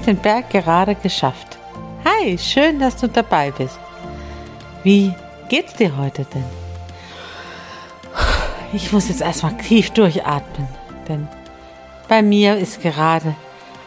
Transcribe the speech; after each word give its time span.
Ich 0.00 0.06
den 0.06 0.16
Berg 0.16 0.50
gerade 0.50 0.94
geschafft. 0.94 1.58
Hi, 2.04 2.38
schön, 2.38 2.78
dass 2.78 2.96
du 2.96 3.08
dabei 3.08 3.50
bist. 3.50 3.78
Wie 4.82 5.14
geht's 5.48 5.74
dir 5.74 5.96
heute 5.96 6.24
denn? 6.34 6.44
Ich 8.72 8.92
muss 8.92 9.08
jetzt 9.08 9.20
erstmal 9.20 9.56
tief 9.58 9.90
durchatmen, 9.90 10.68
denn 11.08 11.28
bei 12.08 12.22
mir 12.22 12.56
ist 12.56 12.82
gerade 12.82 13.34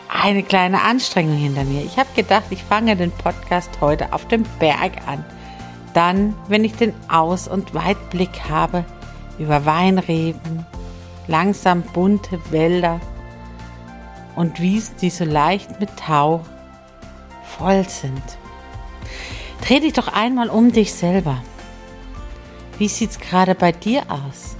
eine 0.09 0.43
kleine 0.43 0.81
Anstrengung 0.81 1.37
hinter 1.37 1.63
mir. 1.63 1.83
Ich 1.83 1.97
habe 1.97 2.09
gedacht, 2.15 2.45
ich 2.51 2.63
fange 2.63 2.95
den 2.95 3.11
Podcast 3.11 3.69
heute 3.81 4.13
auf 4.13 4.27
dem 4.27 4.43
Berg 4.59 4.91
an. 5.07 5.25
Dann, 5.93 6.35
wenn 6.47 6.63
ich 6.63 6.75
den 6.75 6.93
Aus- 7.09 7.47
und 7.47 7.73
Weitblick 7.73 8.49
habe 8.49 8.85
über 9.39 9.65
Weinreben, 9.65 10.65
langsam 11.27 11.81
bunte 11.81 12.39
Wälder, 12.51 12.99
und 14.35 14.59
Wiesen, 14.59 14.95
die 15.01 15.09
so 15.09 15.25
leicht 15.25 15.79
mit 15.79 15.97
Tau 15.97 16.45
voll 17.57 17.87
sind. 17.87 18.23
Dreh 19.65 19.79
dich 19.79 19.93
doch 19.93 20.07
einmal 20.07 20.49
um 20.49 20.71
dich 20.71 20.93
selber. 20.93 21.41
Wie 22.77 22.87
sieht's 22.87 23.19
gerade 23.19 23.55
bei 23.55 23.71
dir 23.71 24.03
aus? 24.09 24.55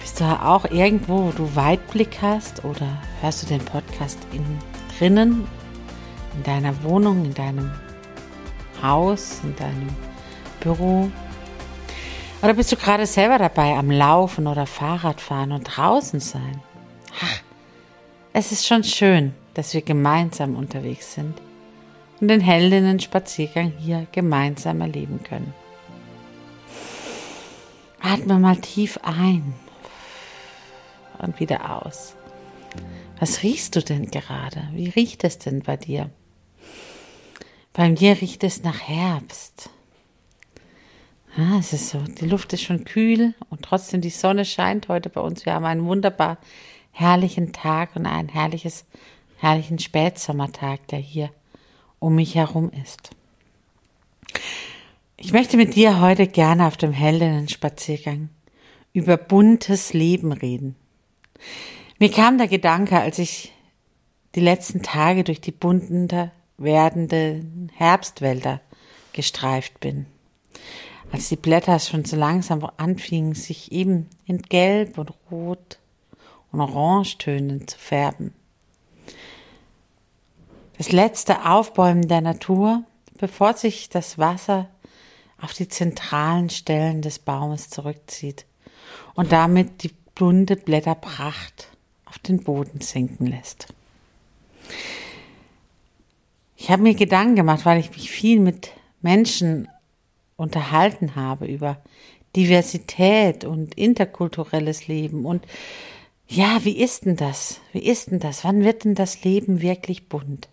Bist 0.00 0.20
du 0.20 0.24
auch 0.24 0.66
irgendwo, 0.66 1.26
wo 1.26 1.30
du 1.30 1.56
Weitblick 1.56 2.18
hast 2.20 2.64
oder 2.64 2.86
hörst 3.20 3.42
du 3.42 3.46
den 3.46 3.64
Podcast 3.64 4.18
innen 4.32 4.58
drinnen, 4.98 5.46
in 6.36 6.42
deiner 6.42 6.82
Wohnung, 6.82 7.24
in 7.24 7.34
deinem 7.34 7.70
Haus, 8.82 9.40
in 9.42 9.56
deinem 9.56 9.88
Büro? 10.60 11.10
Oder 12.42 12.54
bist 12.54 12.70
du 12.72 12.76
gerade 12.76 13.06
selber 13.06 13.38
dabei 13.38 13.76
am 13.76 13.90
Laufen 13.90 14.46
oder 14.46 14.66
Fahrradfahren 14.66 15.52
und 15.52 15.64
draußen 15.64 16.20
sein? 16.20 16.62
Es 18.36 18.50
ist 18.50 18.66
schon 18.66 18.82
schön, 18.82 19.32
dass 19.54 19.74
wir 19.74 19.82
gemeinsam 19.82 20.56
unterwegs 20.56 21.14
sind 21.14 21.40
und 22.20 22.26
den 22.26 22.40
Heldinnen-Spaziergang 22.40 23.72
hier 23.78 24.08
gemeinsam 24.10 24.80
erleben 24.80 25.22
können. 25.22 25.54
Atme 28.00 28.40
mal 28.40 28.56
tief 28.56 28.98
ein 29.02 29.54
und 31.18 31.38
wieder 31.38 31.80
aus. 31.80 32.16
Was 33.20 33.44
riechst 33.44 33.76
du 33.76 33.84
denn 33.84 34.10
gerade? 34.10 34.68
Wie 34.72 34.88
riecht 34.88 35.22
es 35.22 35.38
denn 35.38 35.62
bei 35.62 35.76
dir? 35.76 36.10
Bei 37.72 37.88
mir 37.88 38.20
riecht 38.20 38.42
es 38.42 38.64
nach 38.64 38.80
Herbst. 38.80 39.70
Ah, 41.36 41.58
es 41.60 41.72
ist 41.72 41.90
so, 41.90 41.98
die 42.00 42.26
Luft 42.26 42.52
ist 42.52 42.62
schon 42.62 42.84
kühl 42.84 43.34
und 43.48 43.62
trotzdem 43.62 44.00
die 44.00 44.10
Sonne 44.10 44.44
scheint 44.44 44.88
heute 44.88 45.08
bei 45.08 45.20
uns. 45.20 45.46
Wir 45.46 45.54
haben 45.54 45.64
einen 45.64 45.84
wunderbar 45.84 46.38
herrlichen 46.94 47.52
Tag 47.52 47.96
und 47.96 48.06
einen 48.06 48.28
herrliches, 48.28 48.84
herrlichen 49.38 49.78
Spätsommertag, 49.78 50.86
der 50.88 51.00
hier 51.00 51.30
um 51.98 52.14
mich 52.14 52.36
herum 52.36 52.70
ist. 52.82 53.10
Ich 55.16 55.32
möchte 55.32 55.56
mit 55.56 55.74
dir 55.74 56.00
heute 56.00 56.26
gerne 56.26 56.66
auf 56.66 56.76
dem 56.76 56.92
hellen 56.92 57.48
Spaziergang 57.48 58.28
über 58.92 59.16
buntes 59.16 59.92
Leben 59.92 60.32
reden. 60.32 60.76
Mir 61.98 62.10
kam 62.10 62.38
der 62.38 62.48
Gedanke, 62.48 63.00
als 63.00 63.18
ich 63.18 63.52
die 64.36 64.40
letzten 64.40 64.82
Tage 64.82 65.24
durch 65.24 65.40
die 65.40 65.52
bunten 65.52 66.30
werdenden 66.58 67.72
Herbstwälder 67.74 68.60
gestreift 69.12 69.80
bin. 69.80 70.06
Als 71.10 71.28
die 71.28 71.36
Blätter 71.36 71.78
schon 71.80 72.04
so 72.04 72.16
langsam 72.16 72.68
anfingen, 72.76 73.34
sich 73.34 73.72
eben 73.72 74.08
in 74.26 74.42
Gelb 74.42 74.98
und 74.98 75.12
Rot 75.30 75.78
und 76.54 76.60
Orangetönen 76.60 77.66
zu 77.68 77.78
färben. 77.78 78.32
Das 80.78 80.92
letzte 80.92 81.46
Aufbäumen 81.46 82.08
der 82.08 82.20
Natur, 82.20 82.82
bevor 83.18 83.54
sich 83.54 83.88
das 83.88 84.18
Wasser 84.18 84.68
auf 85.40 85.52
die 85.52 85.68
zentralen 85.68 86.50
Stellen 86.50 87.02
des 87.02 87.18
Baumes 87.18 87.70
zurückzieht 87.70 88.44
und 89.14 89.32
damit 89.32 89.82
die 89.82 89.94
bunte 90.14 90.56
Blätterpracht 90.56 91.68
auf 92.06 92.18
den 92.18 92.42
Boden 92.42 92.80
sinken 92.80 93.26
lässt. 93.26 93.68
Ich 96.56 96.70
habe 96.70 96.82
mir 96.82 96.94
Gedanken 96.94 97.36
gemacht, 97.36 97.64
weil 97.66 97.78
ich 97.78 97.90
mich 97.90 98.10
viel 98.10 98.40
mit 98.40 98.72
Menschen 99.02 99.68
unterhalten 100.36 101.14
habe 101.14 101.46
über 101.46 101.76
Diversität 102.34 103.44
und 103.44 103.74
interkulturelles 103.74 104.88
Leben 104.88 105.24
und 105.24 105.46
ja, 106.28 106.64
wie 106.64 106.78
ist 106.78 107.04
denn 107.04 107.16
das? 107.16 107.60
Wie 107.72 107.84
ist 107.84 108.10
denn 108.10 108.18
das? 108.18 108.44
Wann 108.44 108.64
wird 108.64 108.84
denn 108.84 108.94
das 108.94 109.22
Leben 109.24 109.60
wirklich 109.60 110.08
bunt? 110.08 110.48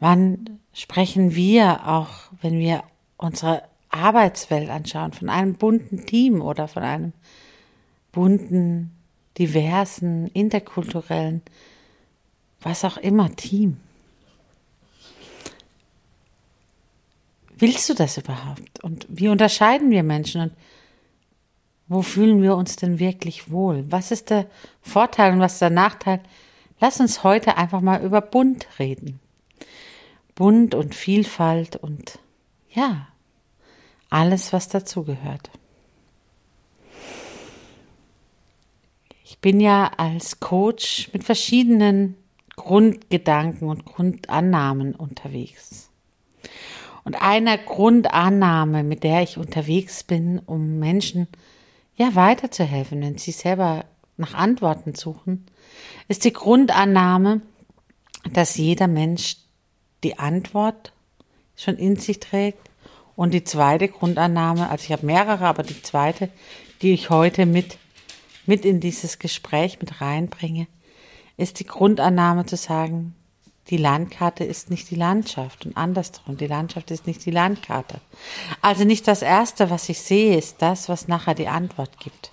Wann 0.00 0.58
sprechen 0.72 1.34
wir 1.34 1.86
auch, 1.86 2.10
wenn 2.40 2.58
wir 2.58 2.82
unsere 3.16 3.62
Arbeitswelt 3.90 4.68
anschauen, 4.70 5.12
von 5.12 5.28
einem 5.28 5.54
bunten 5.54 6.06
Team 6.06 6.40
oder 6.40 6.66
von 6.66 6.82
einem 6.82 7.12
bunten, 8.10 8.90
diversen, 9.38 10.26
interkulturellen, 10.28 11.42
was 12.60 12.84
auch 12.84 12.96
immer 12.96 13.34
Team? 13.36 13.78
Willst 17.56 17.88
du 17.88 17.94
das 17.94 18.18
überhaupt? 18.18 18.82
Und 18.82 19.06
wie 19.08 19.28
unterscheiden 19.28 19.90
wir 19.90 20.02
Menschen? 20.02 20.40
Und 20.40 20.52
wo 21.92 22.00
fühlen 22.00 22.42
wir 22.42 22.56
uns 22.56 22.76
denn 22.76 22.98
wirklich 22.98 23.50
wohl? 23.50 23.84
Was 23.90 24.10
ist 24.10 24.30
der 24.30 24.46
Vorteil 24.80 25.32
und 25.32 25.40
was 25.40 25.54
ist 25.54 25.62
der 25.62 25.70
Nachteil? 25.70 26.20
Lass 26.80 27.00
uns 27.00 27.22
heute 27.22 27.58
einfach 27.58 27.82
mal 27.82 28.02
über 28.02 28.22
bunt 28.22 28.66
reden. 28.78 29.20
Bunt 30.34 30.74
und 30.74 30.94
Vielfalt 30.94 31.76
und 31.76 32.18
ja, 32.70 33.08
alles, 34.08 34.52
was 34.54 34.68
dazugehört. 34.68 35.50
Ich 39.24 39.38
bin 39.40 39.60
ja 39.60 39.90
als 39.98 40.40
Coach 40.40 41.10
mit 41.12 41.24
verschiedenen 41.24 42.16
Grundgedanken 42.56 43.68
und 43.68 43.84
Grundannahmen 43.84 44.94
unterwegs. 44.94 45.90
Und 47.04 47.20
eine 47.20 47.58
Grundannahme, 47.58 48.82
mit 48.82 49.02
der 49.02 49.22
ich 49.22 49.36
unterwegs 49.36 50.04
bin, 50.04 50.38
um 50.38 50.78
Menschen 50.78 51.26
zu 51.26 51.51
ja, 51.96 52.14
weiterzuhelfen, 52.14 53.00
wenn 53.00 53.18
sie 53.18 53.32
selber 53.32 53.84
nach 54.16 54.34
Antworten 54.34 54.94
suchen, 54.94 55.46
ist 56.08 56.24
die 56.24 56.32
Grundannahme, 56.32 57.42
dass 58.32 58.56
jeder 58.56 58.88
Mensch 58.88 59.36
die 60.04 60.18
Antwort 60.18 60.92
schon 61.56 61.76
in 61.76 61.96
sich 61.96 62.20
trägt. 62.20 62.70
Und 63.14 63.34
die 63.34 63.44
zweite 63.44 63.88
Grundannahme, 63.88 64.70
also 64.70 64.84
ich 64.84 64.92
habe 64.92 65.06
mehrere, 65.06 65.46
aber 65.46 65.62
die 65.62 65.80
zweite, 65.82 66.30
die 66.80 66.92
ich 66.92 67.10
heute 67.10 67.46
mit, 67.46 67.78
mit 68.46 68.64
in 68.64 68.80
dieses 68.80 69.18
Gespräch 69.18 69.78
mit 69.80 70.00
reinbringe, 70.00 70.66
ist 71.36 71.60
die 71.60 71.66
Grundannahme 71.66 72.46
zu 72.46 72.56
sagen, 72.56 73.14
die 73.70 73.76
Landkarte 73.76 74.44
ist 74.44 74.70
nicht 74.70 74.90
die 74.90 74.96
Landschaft 74.96 75.66
und 75.66 75.76
andersrum, 75.76 76.36
die 76.36 76.46
Landschaft 76.46 76.90
ist 76.90 77.06
nicht 77.06 77.24
die 77.24 77.30
Landkarte. 77.30 78.00
Also 78.60 78.84
nicht 78.84 79.06
das 79.06 79.22
Erste, 79.22 79.70
was 79.70 79.88
ich 79.88 80.00
sehe, 80.00 80.36
ist 80.36 80.56
das, 80.60 80.88
was 80.88 81.08
nachher 81.08 81.34
die 81.34 81.48
Antwort 81.48 81.98
gibt. 82.00 82.32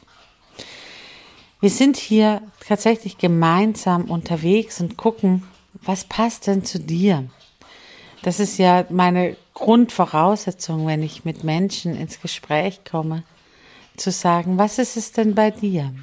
Wir 1.62 1.70
sind 1.70 1.98
hier 1.98 2.42
tatsächlich 2.68 3.18
gemeinsam 3.18 4.06
unterwegs 4.06 4.80
und 4.82 4.98
gucken, 4.98 5.44
was 5.74 6.06
passt 6.06 6.48
denn 6.48 6.66
zu 6.66 6.80
dir? 6.80 7.30
Das 8.22 8.40
ist 8.40 8.58
ja 8.58 8.86
meine 8.90 9.38
Grundvoraussetzung, 9.54 10.88
wenn 10.88 11.04
ich 11.04 11.26
mit 11.26 11.44
Menschen 11.44 11.96
ins 11.96 12.22
Gespräch 12.22 12.82
komme, 12.90 13.24
zu 13.98 14.12
sagen, 14.12 14.58
was 14.58 14.78
ist 14.80 14.98
es 14.98 15.12
denn 15.12 15.36
bei 15.36 15.52
dir? 15.52 15.94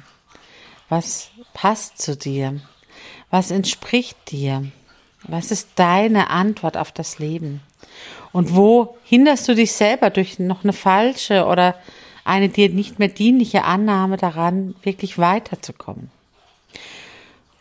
Was 0.89 1.31
passt 1.53 2.01
zu 2.01 2.15
dir? 2.15 2.61
Was 3.29 3.51
entspricht 3.51 4.31
dir? 4.31 4.71
Was 5.23 5.51
ist 5.51 5.69
deine 5.75 6.29
Antwort 6.29 6.77
auf 6.77 6.91
das 6.91 7.19
Leben? 7.19 7.61
Und 8.31 8.55
wo 8.55 8.97
hinderst 9.03 9.47
du 9.47 9.55
dich 9.55 9.71
selber 9.71 10.09
durch 10.09 10.39
noch 10.39 10.63
eine 10.63 10.73
falsche 10.73 11.45
oder 11.45 11.75
eine 12.23 12.49
dir 12.49 12.69
nicht 12.69 12.99
mehr 12.99 13.07
dienliche 13.07 13.63
Annahme 13.63 14.17
daran, 14.17 14.75
wirklich 14.83 15.17
weiterzukommen? 15.17 16.11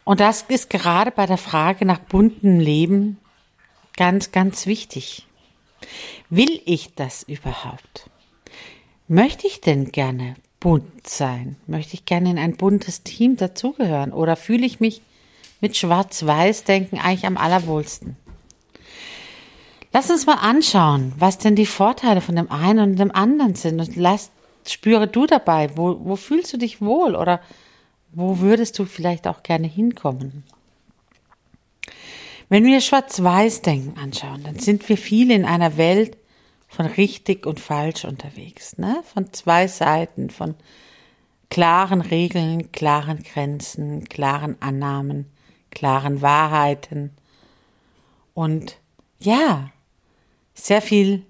Und 0.04 0.20
das 0.20 0.42
ist 0.42 0.70
gerade 0.70 1.10
bei 1.10 1.26
der 1.26 1.38
Frage 1.38 1.84
nach 1.84 1.98
buntem 1.98 2.60
Leben 2.60 3.18
ganz, 3.96 4.30
ganz 4.30 4.66
wichtig. 4.66 5.26
Will 6.30 6.60
ich 6.64 6.94
das 6.94 7.22
überhaupt? 7.22 8.08
Möchte 9.08 9.46
ich 9.46 9.60
denn 9.60 9.92
gerne 9.92 10.36
bunt 10.60 11.08
sein? 11.08 11.56
Möchte 11.66 11.94
ich 11.94 12.04
gerne 12.04 12.30
in 12.30 12.38
ein 12.38 12.56
buntes 12.56 13.02
Team 13.02 13.36
dazugehören? 13.36 14.12
Oder 14.12 14.36
fühle 14.36 14.66
ich 14.66 14.80
mich 14.80 15.02
mit 15.60 15.76
Schwarz-Weiß-Denken 15.76 16.98
eigentlich 16.98 17.26
am 17.26 17.36
allerwohlsten? 17.36 18.16
Lass 19.92 20.10
uns 20.10 20.26
mal 20.26 20.34
anschauen, 20.34 21.14
was 21.18 21.38
denn 21.38 21.56
die 21.56 21.66
Vorteile 21.66 22.20
von 22.20 22.36
dem 22.36 22.50
einen 22.50 22.90
und 22.90 22.98
dem 22.98 23.14
anderen 23.14 23.54
sind 23.54 23.80
und 23.80 23.96
lass, 23.96 24.30
spüre 24.66 25.08
du 25.08 25.26
dabei, 25.26 25.70
wo, 25.76 25.98
wo 26.04 26.16
fühlst 26.16 26.52
du 26.52 26.58
dich 26.58 26.80
wohl 26.82 27.14
oder 27.14 27.40
wo 28.12 28.40
würdest 28.40 28.78
du 28.78 28.84
vielleicht 28.84 29.26
auch 29.26 29.42
gerne 29.42 29.66
hinkommen? 29.66 30.44
Wenn 32.48 32.64
wir 32.64 32.80
Schwarz-Weiß-Denken 32.80 33.98
anschauen, 33.98 34.44
dann 34.44 34.58
sind 34.58 34.88
wir 34.88 34.96
viele 34.96 35.34
in 35.34 35.44
einer 35.44 35.76
Welt 35.76 36.16
von 36.68 36.86
richtig 36.86 37.46
und 37.46 37.58
falsch 37.58 38.04
unterwegs, 38.04 38.78
ne? 38.78 39.02
Von 39.14 39.32
zwei 39.32 39.66
Seiten, 39.66 40.30
von 40.30 40.54
klaren 41.50 42.00
Regeln, 42.00 42.70
klaren 42.70 43.22
Grenzen, 43.22 44.04
klaren 44.04 44.60
Annahmen, 44.60 45.26
klaren 45.76 46.22
Wahrheiten 46.22 47.10
und 48.32 48.78
ja, 49.18 49.70
sehr 50.54 50.80
viel 50.80 51.22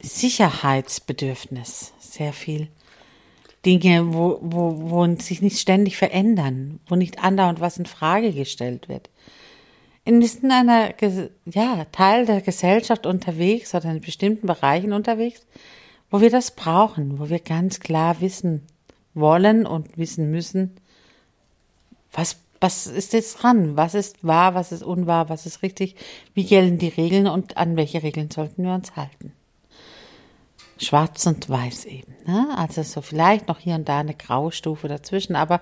Sicherheitsbedürfnis, 0.00 1.92
sehr 1.98 2.32
viel 2.32 2.68
Dinge, 3.66 4.14
wo, 4.14 4.38
wo, 4.40 4.90
wo 4.90 5.16
sich 5.16 5.42
nicht 5.42 5.58
ständig 5.58 5.96
verändern, 5.96 6.78
wo 6.86 6.94
nicht 6.94 7.18
andauernd 7.22 7.60
was 7.60 7.76
in 7.76 7.86
Frage 7.86 8.32
gestellt 8.32 8.88
wird. 8.88 9.10
In 10.04 10.24
einer 10.50 10.94
ja, 11.44 11.84
Teil 11.90 12.24
der 12.24 12.40
Gesellschaft 12.40 13.04
unterwegs 13.04 13.74
oder 13.74 13.90
in 13.90 14.00
bestimmten 14.00 14.46
Bereichen 14.46 14.92
unterwegs, 14.92 15.44
wo 16.10 16.20
wir 16.20 16.30
das 16.30 16.52
brauchen, 16.52 17.18
wo 17.18 17.28
wir 17.28 17.40
ganz 17.40 17.80
klar 17.80 18.20
wissen 18.20 18.64
wollen 19.12 19.66
und 19.66 19.98
wissen 19.98 20.30
müssen, 20.30 20.76
was, 22.12 22.38
was 22.60 22.86
ist 22.86 23.12
jetzt 23.12 23.42
dran, 23.42 23.76
was 23.76 23.94
ist 23.94 24.24
wahr, 24.24 24.54
was 24.54 24.72
ist 24.72 24.82
unwahr, 24.82 25.28
was 25.28 25.46
ist 25.46 25.62
richtig, 25.62 25.96
wie 26.34 26.44
gelten 26.44 26.78
die 26.78 26.88
Regeln 26.88 27.26
und 27.26 27.56
an 27.56 27.76
welche 27.76 28.02
Regeln 28.02 28.30
sollten 28.30 28.64
wir 28.64 28.74
uns 28.74 28.96
halten 28.96 29.32
schwarz 30.82 31.26
und 31.26 31.48
weiß 31.48 31.84
eben. 31.86 32.14
Ne? 32.26 32.48
Also 32.56 32.82
so 32.82 33.00
vielleicht 33.00 33.48
noch 33.48 33.58
hier 33.58 33.74
und 33.74 33.88
da 33.88 33.98
eine 33.98 34.14
Graustufe 34.14 34.88
dazwischen, 34.88 35.36
aber 35.36 35.60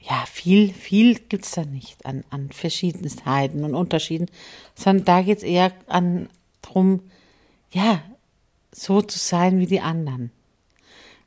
ja, 0.00 0.24
viel, 0.26 0.72
viel 0.72 1.16
gibt's 1.16 1.52
da 1.52 1.64
nicht 1.64 2.04
an, 2.06 2.24
an 2.30 2.50
Verschiedenheiten 2.50 3.64
und 3.64 3.74
Unterschieden, 3.74 4.26
sondern 4.74 5.04
da 5.04 5.22
geht's 5.22 5.44
eher 5.44 5.72
an 5.86 6.28
drum, 6.60 7.00
ja, 7.70 8.02
so 8.72 9.02
zu 9.02 9.18
sein 9.18 9.58
wie 9.58 9.66
die 9.66 9.80
anderen. 9.80 10.32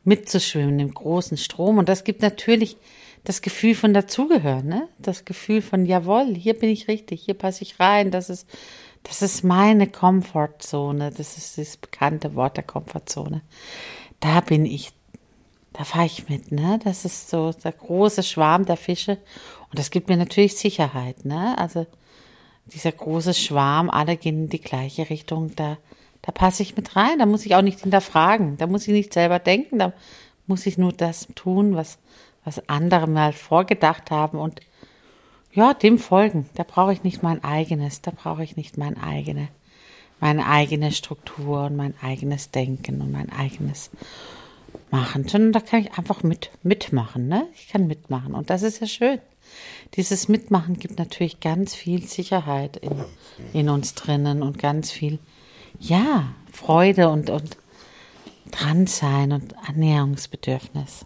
Mitzuschwimmen 0.04 0.80
im 0.80 0.94
großen 0.94 1.38
Strom. 1.38 1.78
Und 1.78 1.90
das 1.90 2.04
gibt 2.04 2.22
natürlich 2.22 2.78
das 3.26 3.42
Gefühl 3.42 3.76
von 3.76 3.94
dazugehören, 3.94 4.68
ne? 4.68 4.88
Das 5.00 5.26
Gefühl 5.26 5.62
von, 5.62 5.86
jawohl, 5.86 6.36
hier 6.36 6.54
bin 6.58 6.70
ich 6.70 6.88
richtig, 6.88 7.24
hier 7.24 7.34
passe 7.34 7.64
ich 7.64 7.80
rein, 7.80 8.12
das 8.12 8.30
ist 8.30 8.48
das 9.08 9.22
ist 9.22 9.44
meine 9.44 9.88
Komfortzone. 9.88 11.12
Das 11.12 11.38
ist 11.38 11.58
das 11.58 11.78
bekannte 11.78 12.36
Wort 12.36 12.58
der 12.58 12.64
Komfortzone. 12.64 13.42
Da 14.20 14.42
bin 14.42 14.66
ich, 14.66 14.94
da 15.74 15.84
fahre 15.84 16.08
ich 16.08 16.28
mit, 16.28 16.52
ne? 16.52 16.80
Das 16.84 17.06
ist 17.06 17.30
so 17.30 17.52
der 17.52 17.72
große 17.72 18.24
Schwarm 18.24 18.66
der 18.66 18.78
Fische. 18.78 19.20
Und 19.70 19.78
das 19.78 19.92
gibt 19.92 20.10
mir 20.10 20.18
natürlich 20.18 20.58
Sicherheit, 20.58 21.24
ne? 21.24 21.56
Also 21.58 21.86
dieser 22.66 22.92
große 22.92 23.36
Schwarm, 23.36 23.92
alle 23.92 24.18
gehen 24.18 24.46
in 24.46 24.50
die 24.50 24.62
gleiche 24.62 25.08
Richtung, 25.12 25.56
da, 25.56 25.78
da 26.24 26.32
passe 26.32 26.64
ich 26.64 26.76
mit 26.76 26.96
rein. 26.96 27.20
Da 27.20 27.28
muss 27.28 27.46
ich 27.46 27.56
auch 27.56 27.62
nicht 27.62 27.82
hinterfragen. 27.82 28.58
Da 28.58 28.66
muss 28.66 28.88
ich 28.88 28.94
nicht 28.94 29.14
selber 29.14 29.38
denken. 29.38 29.78
Da 29.78 29.94
muss 30.48 30.66
ich 30.66 30.80
nur 30.80 30.94
das 30.94 31.28
tun, 31.36 31.76
was, 31.76 32.00
was 32.46 32.70
andere 32.70 33.08
mal 33.08 33.34
vorgedacht 33.34 34.12
haben 34.12 34.38
und 34.38 34.62
ja, 35.52 35.74
dem 35.74 35.98
folgen. 35.98 36.50
Da 36.56 36.64
brauche 36.64 36.94
ich 36.94 37.04
nicht 37.04 37.24
mein 37.24 37.44
eigenes, 37.44 38.02
da 38.02 38.12
brauche 38.12 38.44
ich 38.44 38.56
nicht 38.56 38.78
mein 38.78 39.02
eigene, 39.02 39.50
meine 40.20 40.46
eigene 40.46 40.92
Struktur 40.92 41.66
und 41.66 41.76
mein 41.76 41.96
eigenes 42.02 42.52
Denken 42.52 43.02
und 43.02 43.12
mein 43.12 43.32
eigenes 43.32 43.90
Machen, 44.92 45.28
sondern 45.28 45.54
da 45.54 45.62
kann 45.62 45.80
ich 45.82 45.98
einfach 45.98 46.24
mit, 46.24 46.52
mitmachen, 46.62 47.28
ne? 47.28 47.48
Ich 47.56 47.70
kann 47.70 47.88
mitmachen 47.88 48.36
und 48.36 48.50
das 48.50 48.62
ist 48.62 48.82
ja 48.82 48.88
schön. 48.88 49.20
Dieses 49.96 50.28
Mitmachen 50.28 50.78
gibt 50.78 51.00
natürlich 51.00 51.40
ganz 51.40 51.74
viel 51.74 52.04
Sicherheit 52.04 52.78
in, 52.78 53.04
in 53.54 53.70
uns 53.70 53.96
drinnen 53.96 54.44
und 54.44 54.60
ganz 54.60 54.92
viel, 54.92 55.20
ja, 55.80 56.34
Freude 56.52 57.10
und, 57.10 57.30
und 57.30 57.58
dran 58.52 58.88
sein 58.88 59.32
und 59.32 59.56
Annäherungsbedürfnis. 59.68 61.06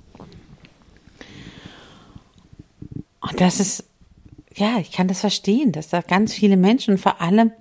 Und 3.22 3.42
das 3.42 3.60
ist 3.60 3.90
ja, 4.56 4.78
ich 4.80 4.92
kann 4.92 5.08
das 5.08 5.22
verstehen, 5.22 5.72
dass 5.72 5.90
da 5.90 6.02
ganz 6.02 6.34
viele 6.34 6.58
Menschen, 6.58 6.98
vor 6.98 7.22
allem 7.22 7.52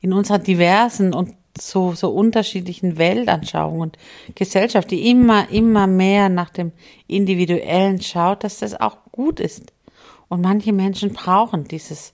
in 0.00 0.12
unserer 0.12 0.38
diversen 0.38 1.12
und 1.12 1.34
so, 1.58 1.94
so 1.94 2.10
unterschiedlichen 2.10 2.98
Weltanschauungen 2.98 3.80
und 3.80 3.98
Gesellschaft, 4.34 4.90
die 4.90 5.10
immer, 5.10 5.50
immer 5.50 5.86
mehr 5.86 6.28
nach 6.28 6.50
dem 6.50 6.72
Individuellen 7.06 8.00
schaut, 8.00 8.44
dass 8.44 8.58
das 8.58 8.78
auch 8.78 8.98
gut 9.10 9.40
ist. 9.40 9.72
Und 10.28 10.42
manche 10.42 10.72
Menschen 10.72 11.12
brauchen 11.12 11.64
dieses, 11.64 12.12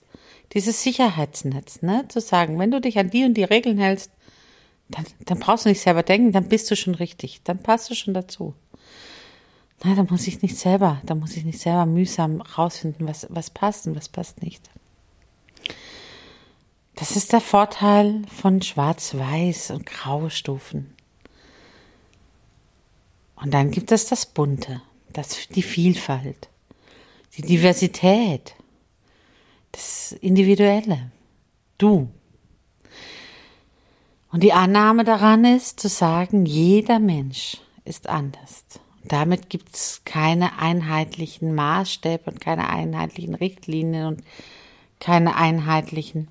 dieses 0.53 0.81
Sicherheitsnetz, 0.83 1.81
ne? 1.81 2.05
Zu 2.07 2.21
sagen, 2.21 2.57
wenn 2.59 2.71
du 2.71 2.79
dich 2.79 2.97
an 2.99 3.09
die 3.09 3.25
und 3.25 3.33
die 3.33 3.43
Regeln 3.43 3.77
hältst, 3.77 4.11
dann, 4.87 5.05
dann 5.25 5.39
brauchst 5.39 5.65
du 5.65 5.69
nicht 5.69 5.81
selber 5.81 6.03
denken, 6.03 6.31
dann 6.31 6.47
bist 6.47 6.69
du 6.69 6.75
schon 6.75 6.95
richtig, 6.95 7.41
dann 7.43 7.61
passt 7.61 7.89
du 7.89 7.95
schon 7.95 8.13
dazu. 8.13 8.53
Na, 9.83 9.95
da 9.95 10.03
muss 10.03 10.27
ich 10.27 10.41
nicht 10.41 10.57
selber, 10.57 11.01
da 11.05 11.13
muss 11.13 11.35
ich 11.35 11.43
nicht 11.43 11.59
selber 11.59 11.85
mühsam 11.85 12.39
rausfinden, 12.39 13.05
was, 13.05 13.27
was 13.29 13.49
passt 13.49 13.85
und 13.85 13.97
was 13.97 14.07
passt 14.07 14.41
nicht. 14.41 14.69
Das 16.95 17.17
ist 17.17 17.33
der 17.33 17.41
Vorteil 17.41 18.21
von 18.27 18.61
Schwarz-Weiß 18.61 19.71
und 19.71 19.85
Graustufen. 19.85 20.95
Und 23.35 23.53
dann 23.53 23.71
gibt 23.71 23.91
es 23.91 24.05
das 24.05 24.25
Bunte, 24.25 24.81
das, 25.11 25.49
die 25.49 25.63
Vielfalt, 25.63 26.47
die 27.35 27.41
Diversität, 27.41 28.55
das 29.73 30.13
Individuelle, 30.13 31.11
du. 31.77 32.09
Und 34.31 34.43
die 34.43 34.53
Annahme 34.53 35.03
daran 35.03 35.43
ist 35.43 35.81
zu 35.81 35.89
sagen, 35.89 36.45
jeder 36.45 36.99
Mensch 36.99 37.57
ist 37.83 38.07
anders. 38.07 38.63
Damit 39.05 39.49
gibt 39.49 39.75
es 39.75 40.01
keine 40.05 40.59
einheitlichen 40.59 41.53
Maßstäbe 41.53 42.31
und 42.31 42.39
keine 42.39 42.69
einheitlichen 42.69 43.35
Richtlinien 43.35 44.07
und 44.07 44.23
keine 44.99 45.35
einheitlichen, 45.35 46.29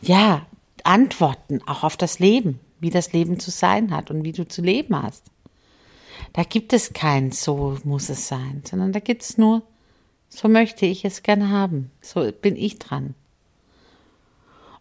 ja, 0.00 0.46
Antworten 0.84 1.60
auch 1.66 1.82
auf 1.82 1.96
das 1.96 2.20
Leben, 2.20 2.60
wie 2.78 2.90
das 2.90 3.12
Leben 3.12 3.40
zu 3.40 3.50
sein 3.50 3.90
hat 3.90 4.10
und 4.10 4.22
wie 4.22 4.32
du 4.32 4.46
zu 4.46 4.62
leben 4.62 5.00
hast. 5.02 5.24
Da 6.32 6.44
gibt 6.44 6.72
es 6.72 6.92
kein 6.92 7.32
so 7.32 7.76
muss 7.82 8.08
es 8.08 8.28
sein, 8.28 8.62
sondern 8.64 8.92
da 8.92 9.00
gibt 9.00 9.22
es 9.22 9.36
nur 9.36 9.62
so 10.28 10.46
möchte 10.46 10.86
ich 10.86 11.04
es 11.04 11.22
gern 11.22 11.50
haben, 11.50 11.90
so 12.00 12.30
bin 12.30 12.54
ich 12.54 12.78
dran. 12.78 13.14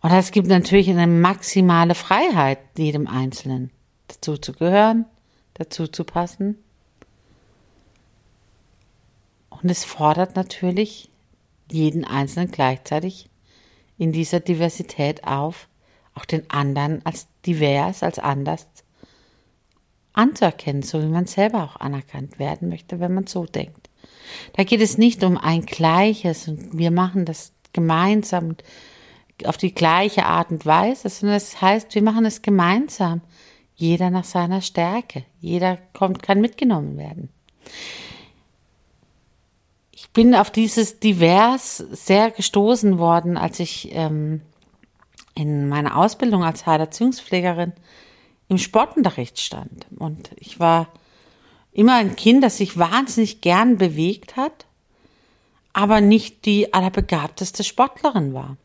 Und 0.01 0.11
es 0.11 0.31
gibt 0.31 0.47
natürlich 0.47 0.89
eine 0.89 1.07
maximale 1.07 1.95
Freiheit 1.95 2.59
jedem 2.77 3.07
Einzelnen, 3.07 3.71
dazu 4.07 4.37
zu 4.37 4.53
gehören, 4.53 5.05
dazu 5.55 5.87
zu 5.87 6.03
passen 6.03 6.57
und 9.61 9.69
es 9.69 9.83
fordert 9.83 10.35
natürlich 10.35 11.09
jeden 11.71 12.05
Einzelnen 12.05 12.51
gleichzeitig 12.51 13.29
in 13.97 14.11
dieser 14.11 14.39
Diversität 14.39 15.23
auf, 15.23 15.67
auch 16.13 16.25
den 16.25 16.49
anderen 16.49 17.05
als 17.05 17.27
divers, 17.45 18.03
als 18.03 18.19
anders 18.19 18.67
anzuerkennen, 20.13 20.81
so 20.81 21.01
wie 21.01 21.07
man 21.07 21.25
selber 21.25 21.63
auch 21.63 21.75
anerkannt 21.75 22.39
werden 22.39 22.69
möchte, 22.69 22.99
wenn 22.99 23.13
man 23.13 23.27
so 23.27 23.45
denkt. 23.45 23.89
Da 24.53 24.63
geht 24.63 24.81
es 24.81 24.97
nicht 24.97 25.23
um 25.23 25.37
ein 25.37 25.65
Gleiches 25.65 26.47
und 26.47 26.77
wir 26.77 26.91
machen 26.91 27.25
das 27.25 27.53
gemeinsam 27.73 28.55
auf 29.45 29.57
die 29.57 29.73
gleiche 29.73 30.25
Art 30.25 30.49
und 30.49 30.65
Weise, 30.65 31.09
sondern 31.09 31.37
es 31.37 31.61
heißt, 31.61 31.93
wir 31.93 32.01
machen 32.01 32.25
es 32.25 32.41
gemeinsam. 32.41 33.21
Jeder 33.75 34.09
nach 34.09 34.23
seiner 34.23 34.61
Stärke. 34.61 35.23
Jeder 35.39 35.77
kommt, 35.93 36.23
kann 36.23 36.41
mitgenommen 36.41 36.97
werden. 36.97 37.29
Ich 40.17 40.23
bin 40.23 40.33
auf 40.33 40.49
dieses 40.49 40.99
Divers 40.99 41.77
sehr 41.77 42.31
gestoßen 42.31 42.97
worden, 42.97 43.37
als 43.37 43.59
ich 43.59 43.89
ähm, 43.91 44.41
in 45.35 45.69
meiner 45.69 45.95
Ausbildung 45.95 46.43
als 46.43 46.65
Heilerziehungspflegerin 46.65 47.73
im 48.47 48.57
Sportunterricht 48.57 49.39
stand. 49.39 49.85
Und 49.95 50.31
ich 50.37 50.59
war 50.59 50.87
immer 51.71 51.97
ein 51.97 52.15
Kind, 52.15 52.43
das 52.43 52.57
sich 52.57 52.79
wahnsinnig 52.79 53.41
gern 53.41 53.77
bewegt 53.77 54.37
hat, 54.37 54.65
aber 55.71 56.01
nicht 56.01 56.45
die 56.45 56.73
allerbegabteste 56.73 57.63
Sportlerin 57.63 58.33
war. 58.33 58.57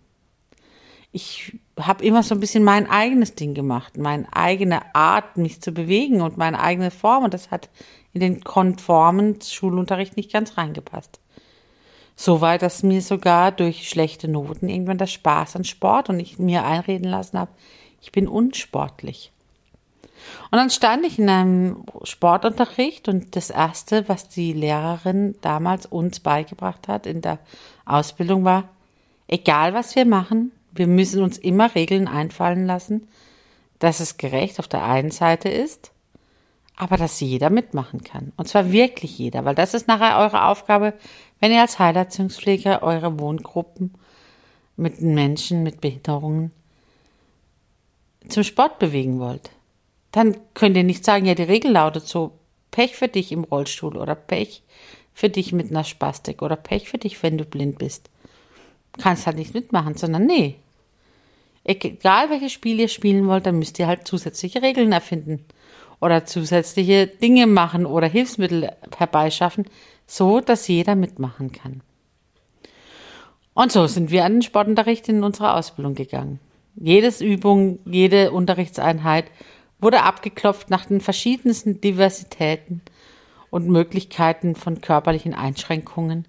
Ich 1.12 1.58
habe 1.78 2.02
immer 2.02 2.22
so 2.22 2.34
ein 2.34 2.40
bisschen 2.40 2.64
mein 2.64 2.88
eigenes 2.88 3.34
Ding 3.34 3.52
gemacht, 3.52 3.98
meine 3.98 4.26
eigene 4.34 4.94
Art, 4.94 5.36
mich 5.36 5.60
zu 5.60 5.72
bewegen 5.72 6.22
und 6.22 6.38
meine 6.38 6.60
eigene 6.60 6.90
Form. 6.90 7.24
Und 7.24 7.34
das 7.34 7.50
hat 7.50 7.68
in 8.14 8.22
den 8.22 8.42
konformen 8.42 9.38
Schulunterricht 9.42 10.16
nicht 10.16 10.32
ganz 10.32 10.56
reingepasst. 10.56 11.21
Soweit, 12.16 12.62
dass 12.62 12.82
mir 12.82 13.00
sogar 13.00 13.52
durch 13.52 13.88
schlechte 13.88 14.28
Noten 14.28 14.68
irgendwann 14.68 14.98
der 14.98 15.06
Spaß 15.06 15.56
an 15.56 15.64
Sport 15.64 16.08
und 16.08 16.20
ich 16.20 16.38
mir 16.38 16.64
einreden 16.64 17.08
lassen 17.08 17.38
habe, 17.38 17.50
ich 18.00 18.12
bin 18.12 18.28
unsportlich. 18.28 19.32
Und 20.50 20.58
dann 20.58 20.70
stand 20.70 21.04
ich 21.04 21.18
in 21.18 21.28
einem 21.28 21.84
Sportunterricht 22.04 23.08
und 23.08 23.34
das 23.36 23.50
erste, 23.50 24.08
was 24.08 24.28
die 24.28 24.52
Lehrerin 24.52 25.34
damals 25.40 25.86
uns 25.86 26.20
beigebracht 26.20 26.88
hat 26.88 27.06
in 27.06 27.20
der 27.22 27.38
Ausbildung 27.84 28.44
war, 28.44 28.68
egal 29.28 29.74
was 29.74 29.96
wir 29.96 30.04
machen, 30.04 30.52
wir 30.72 30.86
müssen 30.86 31.22
uns 31.22 31.38
immer 31.38 31.74
Regeln 31.74 32.08
einfallen 32.08 32.66
lassen, 32.66 33.08
dass 33.78 34.00
es 34.00 34.16
gerecht 34.16 34.58
auf 34.58 34.68
der 34.68 34.84
einen 34.84 35.10
Seite 35.10 35.48
ist, 35.48 35.90
aber 36.76 36.96
dass 36.96 37.20
jeder 37.20 37.50
mitmachen 37.50 38.02
kann. 38.02 38.32
Und 38.36 38.48
zwar 38.48 38.72
wirklich 38.72 39.18
jeder, 39.18 39.44
weil 39.44 39.54
das 39.54 39.74
ist 39.74 39.88
nachher 39.88 40.18
eure 40.18 40.46
Aufgabe, 40.46 40.94
wenn 41.42 41.50
ihr 41.50 41.60
als 41.60 41.80
Heilerziehungspfleger 41.80 42.84
eure 42.84 43.18
Wohngruppen 43.18 43.94
mit 44.76 45.02
Menschen 45.02 45.64
mit 45.64 45.80
Behinderungen 45.80 46.52
zum 48.28 48.44
Sport 48.44 48.78
bewegen 48.78 49.18
wollt. 49.18 49.50
Dann 50.12 50.36
könnt 50.54 50.76
ihr 50.76 50.84
nicht 50.84 51.04
sagen, 51.04 51.26
ja, 51.26 51.34
die 51.34 51.42
Regel 51.42 51.72
lautet 51.72 52.06
so, 52.06 52.30
Pech 52.70 52.94
für 52.94 53.08
dich 53.08 53.32
im 53.32 53.42
Rollstuhl 53.42 53.96
oder 53.96 54.14
Pech 54.14 54.62
für 55.14 55.28
dich 55.28 55.52
mit 55.52 55.70
einer 55.70 55.82
Spastik 55.82 56.42
oder 56.42 56.54
Pech 56.54 56.88
für 56.88 56.98
dich, 56.98 57.20
wenn 57.24 57.38
du 57.38 57.44
blind 57.44 57.76
bist. 57.76 58.08
Kannst 58.98 59.26
halt 59.26 59.36
nicht 59.36 59.52
mitmachen, 59.52 59.96
sondern 59.96 60.26
nee. 60.26 60.54
Egal 61.64 62.30
welches 62.30 62.52
Spiel 62.52 62.78
ihr 62.78 62.88
spielen 62.88 63.26
wollt, 63.26 63.46
dann 63.46 63.58
müsst 63.58 63.80
ihr 63.80 63.88
halt 63.88 64.06
zusätzliche 64.06 64.62
Regeln 64.62 64.92
erfinden 64.92 65.44
oder 66.00 66.24
zusätzliche 66.24 67.08
Dinge 67.08 67.48
machen 67.48 67.84
oder 67.84 68.06
Hilfsmittel 68.06 68.70
herbeischaffen, 68.96 69.66
so 70.12 70.40
dass 70.40 70.68
jeder 70.68 70.94
mitmachen 70.94 71.52
kann. 71.52 71.80
Und 73.54 73.72
so 73.72 73.86
sind 73.86 74.10
wir 74.10 74.26
an 74.26 74.34
den 74.34 74.42
Sportunterricht 74.42 75.08
in 75.08 75.24
unserer 75.24 75.56
Ausbildung 75.56 75.94
gegangen. 75.94 76.38
Jedes 76.74 77.22
Übung, 77.22 77.78
jede 77.86 78.30
Unterrichtseinheit 78.30 79.24
wurde 79.80 80.02
abgeklopft 80.02 80.68
nach 80.68 80.84
den 80.84 81.00
verschiedensten 81.00 81.80
Diversitäten 81.80 82.82
und 83.48 83.68
Möglichkeiten 83.68 84.54
von 84.54 84.82
körperlichen 84.82 85.32
Einschränkungen 85.32 86.28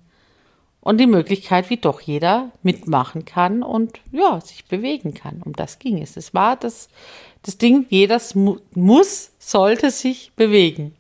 und 0.80 0.98
die 0.98 1.08
Möglichkeit, 1.08 1.70
wie 1.70 1.78
doch 1.78 2.00
jeder 2.00 2.52
mitmachen 2.62 3.26
kann 3.26 3.64
und 3.64 4.00
ja, 4.14 4.40
sich 4.40 4.66
bewegen 4.66 5.14
kann. 5.14 5.42
Um 5.44 5.54
das 5.54 5.80
ging 5.80 6.02
es. 6.02 6.16
Es 6.16 6.34
war 6.34 6.56
das, 6.56 6.88
das 7.42 7.58
Ding, 7.58 7.86
jeder 7.90 8.22
muss, 8.76 9.32
sollte 9.40 9.92
sich 9.92 10.32
bewegen. 10.38 10.96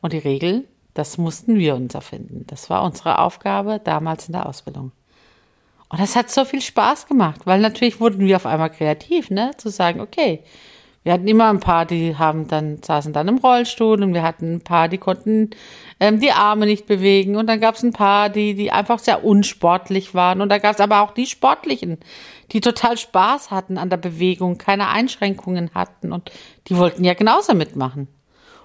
Und 0.00 0.12
die 0.12 0.18
Regeln, 0.18 0.64
das 0.94 1.18
mussten 1.18 1.58
wir 1.58 1.74
uns 1.74 1.94
erfinden. 1.94 2.44
Das 2.46 2.70
war 2.70 2.82
unsere 2.82 3.18
Aufgabe 3.18 3.80
damals 3.82 4.26
in 4.28 4.32
der 4.32 4.46
Ausbildung. 4.46 4.92
Und 5.88 6.00
das 6.00 6.16
hat 6.16 6.30
so 6.30 6.44
viel 6.44 6.60
Spaß 6.62 7.06
gemacht, 7.06 7.42
weil 7.44 7.60
natürlich 7.60 8.00
wurden 8.00 8.20
wir 8.20 8.36
auf 8.36 8.46
einmal 8.46 8.70
kreativ, 8.70 9.30
ne? 9.30 9.52
Zu 9.58 9.68
sagen, 9.68 10.00
okay, 10.00 10.42
wir 11.04 11.12
hatten 11.12 11.28
immer 11.28 11.50
ein 11.50 11.60
paar, 11.60 11.84
die 11.84 12.16
haben 12.16 12.48
dann, 12.48 12.82
saßen 12.82 13.12
dann 13.12 13.28
im 13.28 13.36
Rollstuhl 13.36 14.02
und 14.02 14.14
wir 14.14 14.22
hatten 14.22 14.54
ein 14.54 14.60
paar, 14.62 14.88
die 14.88 14.96
konnten 14.96 15.50
ähm, 16.00 16.18
die 16.18 16.32
Arme 16.32 16.64
nicht 16.64 16.86
bewegen 16.86 17.36
und 17.36 17.46
dann 17.46 17.60
gab 17.60 17.74
es 17.74 17.82
ein 17.82 17.92
paar, 17.92 18.30
die, 18.30 18.54
die 18.54 18.72
einfach 18.72 18.98
sehr 18.98 19.22
unsportlich 19.22 20.14
waren 20.14 20.40
und 20.40 20.48
da 20.48 20.58
gab 20.58 20.74
es 20.74 20.80
aber 20.80 21.02
auch 21.02 21.12
die 21.12 21.26
Sportlichen, 21.26 21.98
die 22.52 22.62
total 22.62 22.96
Spaß 22.96 23.50
hatten 23.50 23.76
an 23.76 23.90
der 23.90 23.98
Bewegung, 23.98 24.56
keine 24.56 24.88
Einschränkungen 24.88 25.70
hatten 25.74 26.10
und 26.10 26.32
die 26.68 26.76
wollten 26.78 27.04
ja 27.04 27.12
genauso 27.12 27.54
mitmachen 27.54 28.08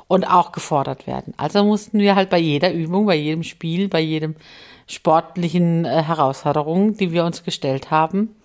und 0.09 0.25
auch 0.25 0.51
gefordert 0.51 1.05
werden. 1.05 1.35
Also 1.37 1.63
mussten 1.63 1.99
wir 1.99 2.15
halt 2.15 2.31
bei 2.31 2.39
jeder 2.39 2.73
Übung, 2.73 3.05
bei 3.05 3.15
jedem 3.15 3.43
Spiel, 3.43 3.87
bei 3.87 3.99
jedem 3.99 4.35
sportlichen 4.87 5.85
äh, 5.85 6.01
Herausforderung, 6.01 6.97
die 6.97 7.11
wir 7.11 7.23
uns 7.23 7.43
gestellt 7.43 7.91
haben, 7.91 8.35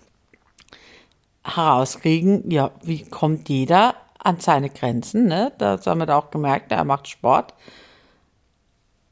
herauskriegen, 1.43 2.51
ja, 2.51 2.69
wie 2.83 3.03
kommt 3.03 3.49
jeder 3.49 3.95
an 4.19 4.39
seine 4.39 4.69
Grenzen, 4.69 5.25
ne? 5.25 5.53
Das 5.57 5.87
haben 5.87 5.97
wir 5.97 6.05
da 6.05 6.19
auch 6.19 6.29
gemerkt, 6.29 6.71
er 6.71 6.83
macht 6.83 7.07
Sport 7.07 7.55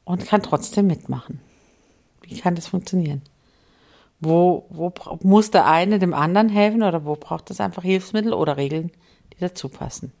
und 0.04 0.24
kann 0.24 0.42
trotzdem 0.42 0.86
mitmachen. 0.86 1.40
Wie 2.22 2.38
kann 2.38 2.54
das 2.54 2.68
funktionieren? 2.68 3.22
Wo, 4.20 4.64
wo 4.70 4.92
muss 5.22 5.50
der 5.50 5.66
eine 5.66 5.98
dem 5.98 6.14
anderen 6.14 6.48
helfen 6.48 6.84
oder 6.84 7.04
wo 7.04 7.16
braucht 7.16 7.50
es 7.50 7.60
einfach 7.60 7.82
Hilfsmittel 7.82 8.32
oder 8.32 8.56
Regeln, 8.56 8.92
die 9.32 9.40
dazu 9.40 9.68
passen? 9.68 10.12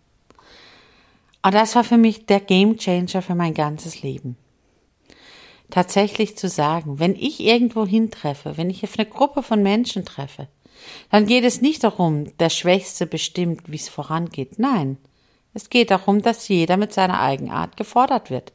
Und 1.44 1.52
das 1.52 1.74
war 1.74 1.84
für 1.84 1.98
mich 1.98 2.24
der 2.24 2.40
Game 2.40 2.78
Changer 2.78 3.20
für 3.20 3.34
mein 3.34 3.52
ganzes 3.52 4.00
Leben. 4.00 4.36
Tatsächlich 5.70 6.38
zu 6.38 6.48
sagen, 6.48 6.98
wenn 6.98 7.14
ich 7.14 7.40
irgendwo 7.40 7.86
hintreffe, 7.86 8.56
wenn 8.56 8.70
ich 8.70 8.82
auf 8.82 8.98
eine 8.98 9.06
Gruppe 9.06 9.42
von 9.42 9.62
Menschen 9.62 10.06
treffe, 10.06 10.48
dann 11.10 11.26
geht 11.26 11.44
es 11.44 11.60
nicht 11.60 11.84
darum, 11.84 12.34
der 12.38 12.48
Schwächste 12.48 13.06
bestimmt, 13.06 13.70
wie 13.70 13.76
es 13.76 13.90
vorangeht. 13.90 14.58
Nein, 14.58 14.96
es 15.52 15.68
geht 15.68 15.90
darum, 15.90 16.22
dass 16.22 16.48
jeder 16.48 16.78
mit 16.78 16.94
seiner 16.94 17.20
Eigenart 17.20 17.76
gefordert 17.76 18.30
wird. 18.30 18.54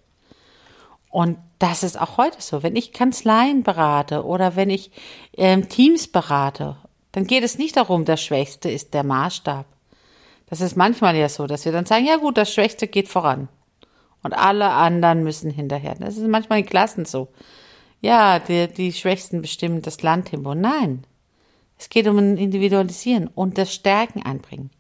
Und 1.12 1.38
das 1.60 1.84
ist 1.84 2.00
auch 2.00 2.18
heute 2.18 2.42
so. 2.42 2.64
Wenn 2.64 2.76
ich 2.76 2.92
Kanzleien 2.92 3.62
berate 3.62 4.26
oder 4.26 4.56
wenn 4.56 4.72
ich 4.72 4.92
ähm, 5.38 5.70
Teams 5.70 6.08
berate, 6.08 6.78
dann 7.12 7.28
geht 7.28 7.44
es 7.44 7.60
nicht 7.60 7.78
darum, 7.78 8.06
der 8.06 8.18
Schwächste 8.18 8.70
ist 8.72 8.96
der 8.96 9.04
Maßstab. 9.04 9.68
Das 10.50 10.62
ist 10.62 10.76
manchmal 10.76 11.16
ja 11.16 11.30
so, 11.30 11.46
dass 11.46 11.66
wir 11.66 11.72
dann 11.72 11.86
sagen, 11.86 12.06
ja 12.06 12.18
gut, 12.18 12.38
das 12.38 12.54
Schwächste 12.54 12.88
geht 12.88 13.08
voran. 13.08 13.50
Und 14.24 14.34
alle 14.34 14.72
anderen 14.72 15.24
müssen 15.24 15.52
hinterher. 15.52 15.96
Das 16.00 16.18
ist 16.18 16.28
manchmal 16.28 16.60
in 16.60 16.66
Klassen 16.66 17.06
so. 17.06 17.30
Ja, 18.02 18.40
die, 18.40 18.68
die 18.68 18.92
Schwächsten 18.92 19.42
bestimmen 19.42 19.82
das 19.82 20.02
Landtempo. 20.02 20.56
Nein, 20.56 21.06
es 21.78 21.90
geht 21.90 22.08
um 22.08 22.18
ein 22.18 22.38
Individualisieren 22.38 23.28
und 23.28 23.58
das 23.58 23.74
Stärken 23.74 24.24
einbringen. 24.24 24.72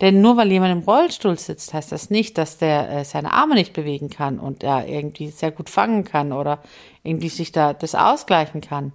Denn 0.00 0.20
nur 0.20 0.36
weil 0.36 0.50
jemand 0.50 0.72
im 0.72 0.88
Rollstuhl 0.88 1.38
sitzt, 1.38 1.74
heißt 1.74 1.92
das 1.92 2.10
nicht, 2.10 2.38
dass 2.38 2.58
der 2.58 2.90
äh, 2.90 3.04
seine 3.04 3.32
Arme 3.32 3.54
nicht 3.54 3.74
bewegen 3.74 4.10
kann 4.10 4.40
und 4.40 4.64
er 4.64 4.88
irgendwie 4.88 5.28
sehr 5.28 5.52
gut 5.52 5.70
fangen 5.70 6.04
kann 6.04 6.32
oder 6.32 6.60
irgendwie 7.04 7.28
sich 7.28 7.52
da 7.52 7.74
das 7.74 7.94
ausgleichen 7.94 8.60
kann. 8.60 8.92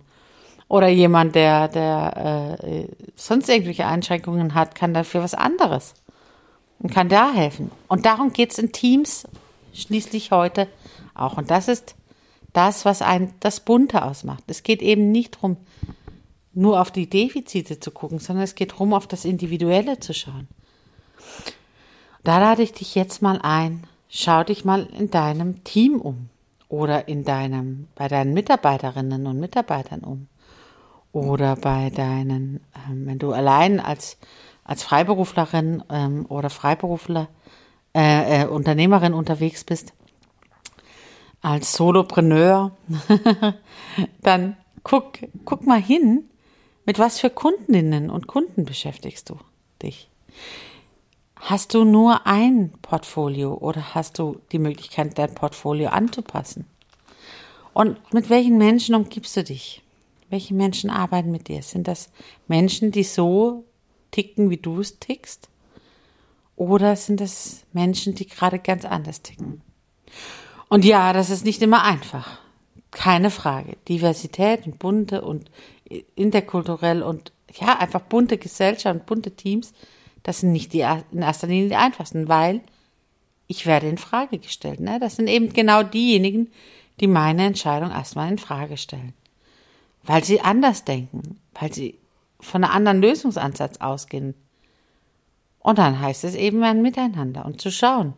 Oder 0.67 0.89
jemand, 0.89 1.35
der, 1.35 1.69
der 1.69 2.57
äh, 2.63 2.87
sonst 3.15 3.47
irgendwelche 3.47 3.85
Einschränkungen 3.85 4.53
hat, 4.55 4.75
kann 4.75 4.93
dafür 4.93 5.23
was 5.23 5.33
anderes 5.33 5.93
und 6.79 6.91
kann 6.91 7.09
da 7.09 7.33
helfen. 7.33 7.71
Und 7.87 8.05
darum 8.05 8.33
geht's 8.33 8.57
in 8.57 8.71
Teams 8.71 9.27
schließlich 9.73 10.31
heute 10.31 10.67
auch. 11.13 11.37
Und 11.37 11.51
das 11.51 11.67
ist 11.67 11.95
das, 12.53 12.85
was 12.85 13.01
ein 13.01 13.33
das 13.39 13.59
Bunte 13.59 14.03
ausmacht. 14.03 14.43
Es 14.47 14.63
geht 14.63 14.81
eben 14.81 15.11
nicht 15.11 15.35
darum, 15.35 15.57
nur 16.53 16.81
auf 16.81 16.91
die 16.91 17.09
Defizite 17.09 17.79
zu 17.79 17.91
gucken, 17.91 18.19
sondern 18.19 18.43
es 18.43 18.55
geht 18.55 18.71
darum, 18.71 18.93
auf 18.93 19.07
das 19.07 19.25
Individuelle 19.25 19.99
zu 19.99 20.13
schauen. 20.13 20.47
Da 22.23 22.39
lade 22.39 22.63
ich 22.63 22.73
dich 22.73 22.95
jetzt 22.95 23.21
mal 23.21 23.39
ein, 23.41 23.83
schau 24.09 24.43
dich 24.43 24.65
mal 24.65 24.87
in 24.97 25.11
deinem 25.11 25.63
Team 25.63 26.01
um 26.01 26.29
oder 26.67 27.07
in 27.07 27.23
deinem, 27.23 27.87
bei 27.95 28.07
deinen 28.07 28.33
Mitarbeiterinnen 28.33 29.27
und 29.27 29.39
Mitarbeitern 29.39 30.01
um 30.01 30.27
oder 31.17 31.55
bei 31.55 31.89
deinen, 31.89 32.61
ähm, 32.89 33.07
wenn 33.07 33.19
du 33.19 33.31
allein 33.31 33.79
als, 33.79 34.17
als 34.63 34.83
Freiberuflerin 34.83 35.83
ähm, 35.89 36.25
oder 36.29 36.49
Freiberufler, 36.49 37.29
äh, 37.95 38.43
äh, 38.43 38.47
Unternehmerin 38.47 39.13
unterwegs 39.13 39.63
bist, 39.63 39.93
als 41.41 41.73
Solopreneur, 41.73 42.71
dann 44.21 44.57
guck, 44.83 45.19
guck 45.45 45.65
mal 45.65 45.81
hin, 45.81 46.29
Mit 46.87 46.99
was 46.99 47.19
für 47.19 47.29
Kundinnen 47.29 48.09
und 48.09 48.27
Kunden 48.27 48.63
beschäftigst 48.63 49.29
du 49.29 49.37
dich? 49.83 50.09
Hast 51.35 51.73
du 51.73 51.83
nur 51.83 52.25
ein 52.25 52.71
Portfolio 52.81 53.55
oder 53.55 53.93
hast 53.93 54.19
du 54.19 54.39
die 54.53 54.57
Möglichkeit, 54.57 55.17
dein 55.17 55.35
Portfolio 55.35 55.89
anzupassen? 55.89 56.65
Und 57.73 57.97
mit 58.13 58.29
welchen 58.29 58.57
Menschen 58.57 58.95
umgibst 58.95 59.35
du 59.35 59.43
dich? 59.43 59.83
Welche 60.29 60.53
Menschen 60.53 60.89
arbeiten 60.89 61.31
mit 61.31 61.47
dir? 61.47 61.61
Sind 61.61 61.87
das 61.87 62.09
Menschen, 62.47 62.91
die 62.91 63.03
so 63.03 63.65
ticken, 64.11 64.49
wie 64.49 64.57
du 64.57 64.79
es 64.79 64.99
tickst? 64.99 65.49
Oder 66.55 66.95
sind 66.95 67.21
das 67.21 67.65
Menschen, 67.71 68.15
die 68.15 68.27
gerade 68.27 68.59
ganz 68.59 68.83
anders 68.83 69.21
ticken? 69.21 69.61
Und 70.69 70.83
ja, 70.83 71.13
das 71.13 71.29
ist 71.29 71.45
nicht 71.45 71.61
immer 71.61 71.83
einfach. 71.83 72.39
Keine 72.91 73.29
Frage. 73.29 73.77
Diversität 73.87 74.65
und 74.65 74.79
bunte 74.79 75.21
und 75.21 75.51
interkulturell 76.15 77.03
und 77.03 77.31
ja, 77.59 77.77
einfach 77.79 78.01
bunte 78.01 78.37
Gesellschaft 78.37 78.99
und 78.99 79.05
bunte 79.05 79.31
Teams, 79.31 79.73
das 80.23 80.41
sind 80.41 80.51
nicht 80.51 80.73
die, 80.73 80.85
in 81.11 81.21
erster 81.21 81.47
Linie 81.47 81.69
die 81.69 81.75
einfachsten, 81.75 82.27
weil 82.27 82.61
ich 83.47 83.65
werde 83.65 83.87
in 83.87 83.97
Frage 83.97 84.39
gestellt. 84.39 84.81
Ne? 84.81 84.99
Das 84.99 85.15
sind 85.15 85.27
eben 85.27 85.53
genau 85.53 85.83
diejenigen, 85.83 86.51
die 86.99 87.07
meine 87.07 87.45
Entscheidung 87.45 87.91
erstmal 87.91 88.29
in 88.29 88.37
Frage 88.37 88.75
stellen. 88.75 89.13
Weil 90.07 90.23
sie 90.23 90.41
anders 90.41 90.85
denken, 90.85 91.39
weil 91.53 91.71
sie 91.71 91.99
von 92.39 92.63
einem 92.63 92.73
anderen 92.73 93.01
Lösungsansatz 93.01 93.77
ausgehen. 93.77 94.33
Und 95.59 95.77
dann 95.77 95.99
heißt 95.99 96.23
es 96.23 96.33
eben 96.33 96.63
ein 96.63 96.81
Miteinander 96.81 97.45
und 97.45 97.61
zu 97.61 97.71
schauen, 97.71 98.13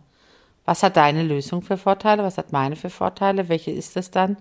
was 0.65 0.83
hat 0.83 0.97
deine 0.97 1.23
Lösung 1.23 1.63
für 1.63 1.77
Vorteile, 1.77 2.23
was 2.23 2.37
hat 2.37 2.51
meine 2.51 2.75
für 2.75 2.91
Vorteile, 2.91 3.49
welche 3.49 3.71
ist 3.71 3.95
das 3.95 4.11
dann? 4.11 4.37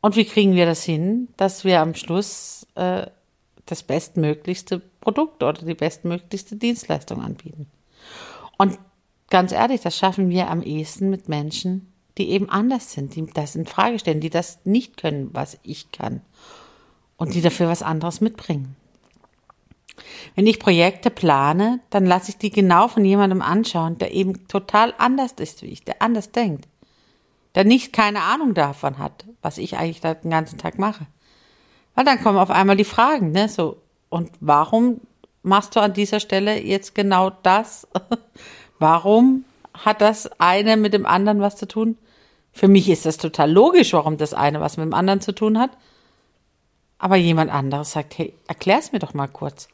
Und 0.00 0.14
wie 0.14 0.24
kriegen 0.24 0.54
wir 0.54 0.64
das 0.64 0.84
hin, 0.84 1.28
dass 1.36 1.64
wir 1.64 1.80
am 1.80 1.94
Schluss 1.94 2.66
äh, 2.76 3.06
das 3.66 3.82
bestmöglichste 3.82 4.80
Produkt 5.00 5.42
oder 5.42 5.64
die 5.64 5.74
bestmöglichste 5.74 6.54
Dienstleistung 6.54 7.20
anbieten? 7.20 7.66
Und 8.58 8.78
ganz 9.28 9.50
ehrlich, 9.50 9.80
das 9.80 9.96
schaffen 9.96 10.30
wir 10.30 10.50
am 10.50 10.62
ehesten 10.62 11.10
mit 11.10 11.28
Menschen, 11.28 11.92
die 12.18 12.30
eben 12.30 12.48
anders 12.48 12.92
sind, 12.92 13.14
die 13.14 13.26
das 13.26 13.56
in 13.56 13.66
Frage 13.66 13.98
stellen, 13.98 14.20
die 14.20 14.30
das 14.30 14.60
nicht 14.64 14.96
können, 14.96 15.30
was 15.32 15.58
ich 15.62 15.92
kann 15.92 16.20
und 17.16 17.34
die 17.34 17.40
dafür 17.40 17.68
was 17.68 17.82
anderes 17.82 18.20
mitbringen. 18.20 18.76
Wenn 20.34 20.46
ich 20.46 20.60
Projekte 20.60 21.10
plane, 21.10 21.80
dann 21.90 22.06
lasse 22.06 22.30
ich 22.30 22.38
die 22.38 22.50
genau 22.50 22.88
von 22.88 23.04
jemandem 23.04 23.42
anschauen, 23.42 23.98
der 23.98 24.12
eben 24.12 24.46
total 24.46 24.94
anders 24.98 25.32
ist 25.38 25.62
wie 25.62 25.66
ich, 25.66 25.84
der 25.84 26.00
anders 26.00 26.30
denkt, 26.30 26.68
der 27.54 27.64
nicht 27.64 27.92
keine 27.92 28.22
Ahnung 28.22 28.54
davon 28.54 28.98
hat, 28.98 29.26
was 29.42 29.58
ich 29.58 29.76
eigentlich 29.76 30.00
den 30.00 30.30
ganzen 30.30 30.58
Tag 30.58 30.78
mache. 30.78 31.06
Weil 31.94 32.04
dann 32.04 32.22
kommen 32.22 32.38
auf 32.38 32.50
einmal 32.50 32.76
die 32.76 32.84
Fragen, 32.84 33.32
ne, 33.32 33.48
so, 33.48 33.82
und 34.08 34.30
warum 34.40 35.00
machst 35.42 35.74
du 35.74 35.80
an 35.80 35.92
dieser 35.92 36.20
Stelle 36.20 36.60
jetzt 36.60 36.94
genau 36.94 37.30
das? 37.30 37.88
warum 38.78 39.44
hat 39.74 40.00
das 40.00 40.30
eine 40.40 40.76
mit 40.76 40.92
dem 40.92 41.06
anderen 41.06 41.40
was 41.40 41.56
zu 41.56 41.66
tun? 41.66 41.98
Für 42.58 42.66
mich 42.66 42.88
ist 42.88 43.06
das 43.06 43.18
total 43.18 43.52
logisch, 43.52 43.92
warum 43.92 44.16
das 44.16 44.34
eine 44.34 44.60
was 44.60 44.78
mit 44.78 44.84
dem 44.84 44.92
anderen 44.92 45.20
zu 45.20 45.30
tun 45.30 45.60
hat. 45.60 45.70
Aber 46.98 47.14
jemand 47.14 47.52
anderes 47.52 47.92
sagt, 47.92 48.18
hey, 48.18 48.34
erklär's 48.48 48.90
mir 48.90 48.98
doch 48.98 49.14
mal 49.14 49.28
kurz. 49.28 49.68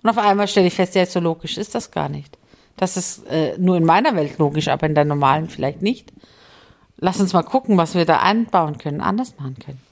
Und 0.00 0.10
auf 0.10 0.18
einmal 0.18 0.46
stelle 0.46 0.68
ich 0.68 0.74
fest, 0.74 0.94
ja, 0.94 1.04
so 1.06 1.18
logisch 1.18 1.58
ist 1.58 1.74
das 1.74 1.90
gar 1.90 2.08
nicht. 2.08 2.38
Das 2.76 2.96
ist 2.96 3.26
äh, 3.26 3.58
nur 3.58 3.76
in 3.76 3.84
meiner 3.84 4.14
Welt 4.14 4.38
logisch, 4.38 4.68
aber 4.68 4.86
in 4.86 4.94
der 4.94 5.04
normalen 5.04 5.48
vielleicht 5.48 5.82
nicht. 5.82 6.12
Lass 6.98 7.18
uns 7.18 7.32
mal 7.32 7.42
gucken, 7.42 7.78
was 7.78 7.96
wir 7.96 8.04
da 8.04 8.20
einbauen 8.20 8.78
können, 8.78 9.00
anders 9.00 9.36
machen 9.36 9.56
können. 9.58 9.82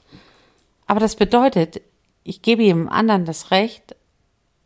Aber 0.87 1.01
das 1.01 1.17
bedeutet, 1.17 1.81
ich 2.23 2.41
gebe 2.41 2.63
jedem 2.63 2.87
anderen 2.87 3.25
das 3.25 3.51
Recht, 3.51 3.97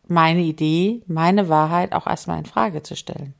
meine 0.07 0.41
Idee, 0.41 1.01
meine 1.07 1.49
Wahrheit 1.49 1.93
auch 1.93 2.05
erstmal 2.05 2.37
in 2.37 2.45
Frage 2.45 2.83
zu 2.83 2.95
stellen. 2.95 3.33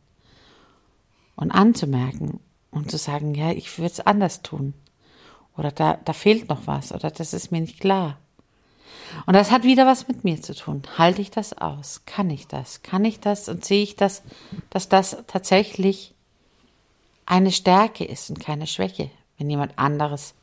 Und 1.36 1.52
anzumerken 1.52 2.40
und 2.72 2.92
zu 2.92 2.98
sagen, 2.98 3.36
ja, 3.36 3.52
ich 3.52 3.78
würde 3.78 3.92
es 3.92 4.00
anders 4.00 4.42
tun. 4.42 4.74
Oder 5.58 5.72
da, 5.72 5.98
da 6.06 6.14
fehlt 6.14 6.50
noch 6.50 6.68
was 6.68 6.92
oder 6.92 7.10
das 7.10 7.34
ist 7.34 7.52
mir 7.52 7.62
nicht 7.62 7.80
klar. 7.80 8.18
Und 9.26 9.34
das 9.34 9.52
hat 9.52 9.64
wieder 9.64 9.86
was 9.86 10.08
mit 10.08 10.24
mir 10.24 10.42
zu 10.42 10.54
tun. 10.54 10.84
Halte 10.98 11.22
ich 11.22 11.32
das 11.32 11.58
aus? 11.58 12.02
Kann 12.06 12.30
ich 12.30 12.48
das? 12.48 12.84
Kann 12.84 13.06
ich 13.06 13.20
das? 13.20 13.50
Und 13.50 13.66
sehe 13.66 13.82
ich 13.84 13.96
das, 13.96 14.22
dass 14.70 14.90
das 14.90 15.24
tatsächlich 15.28 16.14
eine 17.26 17.52
Stärke 17.52 18.06
ist 18.06 18.30
und 18.30 18.40
keine 18.40 18.68
Schwäche, 18.68 19.10
wenn 19.38 19.50
jemand 19.50 19.78
anderes 19.78 20.34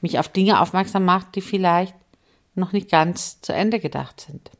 mich 0.00 0.18
auf 0.18 0.28
Dinge 0.28 0.60
aufmerksam 0.60 1.04
macht, 1.04 1.34
die 1.34 1.40
vielleicht 1.40 1.94
noch 2.54 2.72
nicht 2.72 2.90
ganz 2.90 3.40
zu 3.40 3.52
Ende 3.52 3.80
gedacht 3.80 4.20
sind. 4.20 4.50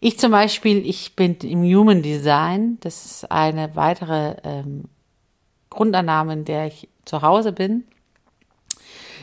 Ich 0.00 0.18
zum 0.18 0.32
Beispiel, 0.32 0.84
ich 0.86 1.14
bin 1.14 1.36
im 1.38 1.62
Human 1.62 2.02
Design, 2.02 2.78
das 2.80 3.04
ist 3.04 3.30
eine 3.30 3.76
weitere 3.76 4.36
ähm, 4.44 4.84
Grundannahme, 5.70 6.32
in 6.34 6.44
der 6.44 6.66
ich 6.66 6.88
zu 7.04 7.22
Hause 7.22 7.52
bin. 7.52 7.84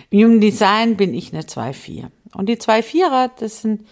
Im 0.10 0.26
Human 0.26 0.42
Design 0.42 0.96
bin 0.96 1.14
ich 1.14 1.34
eine 1.34 1.44
2-4. 1.44 2.08
Und 2.34 2.48
die 2.48 2.58
zwei 2.58 2.82
Vierer, 2.82 3.30
das 3.40 3.62
sind 3.62 3.86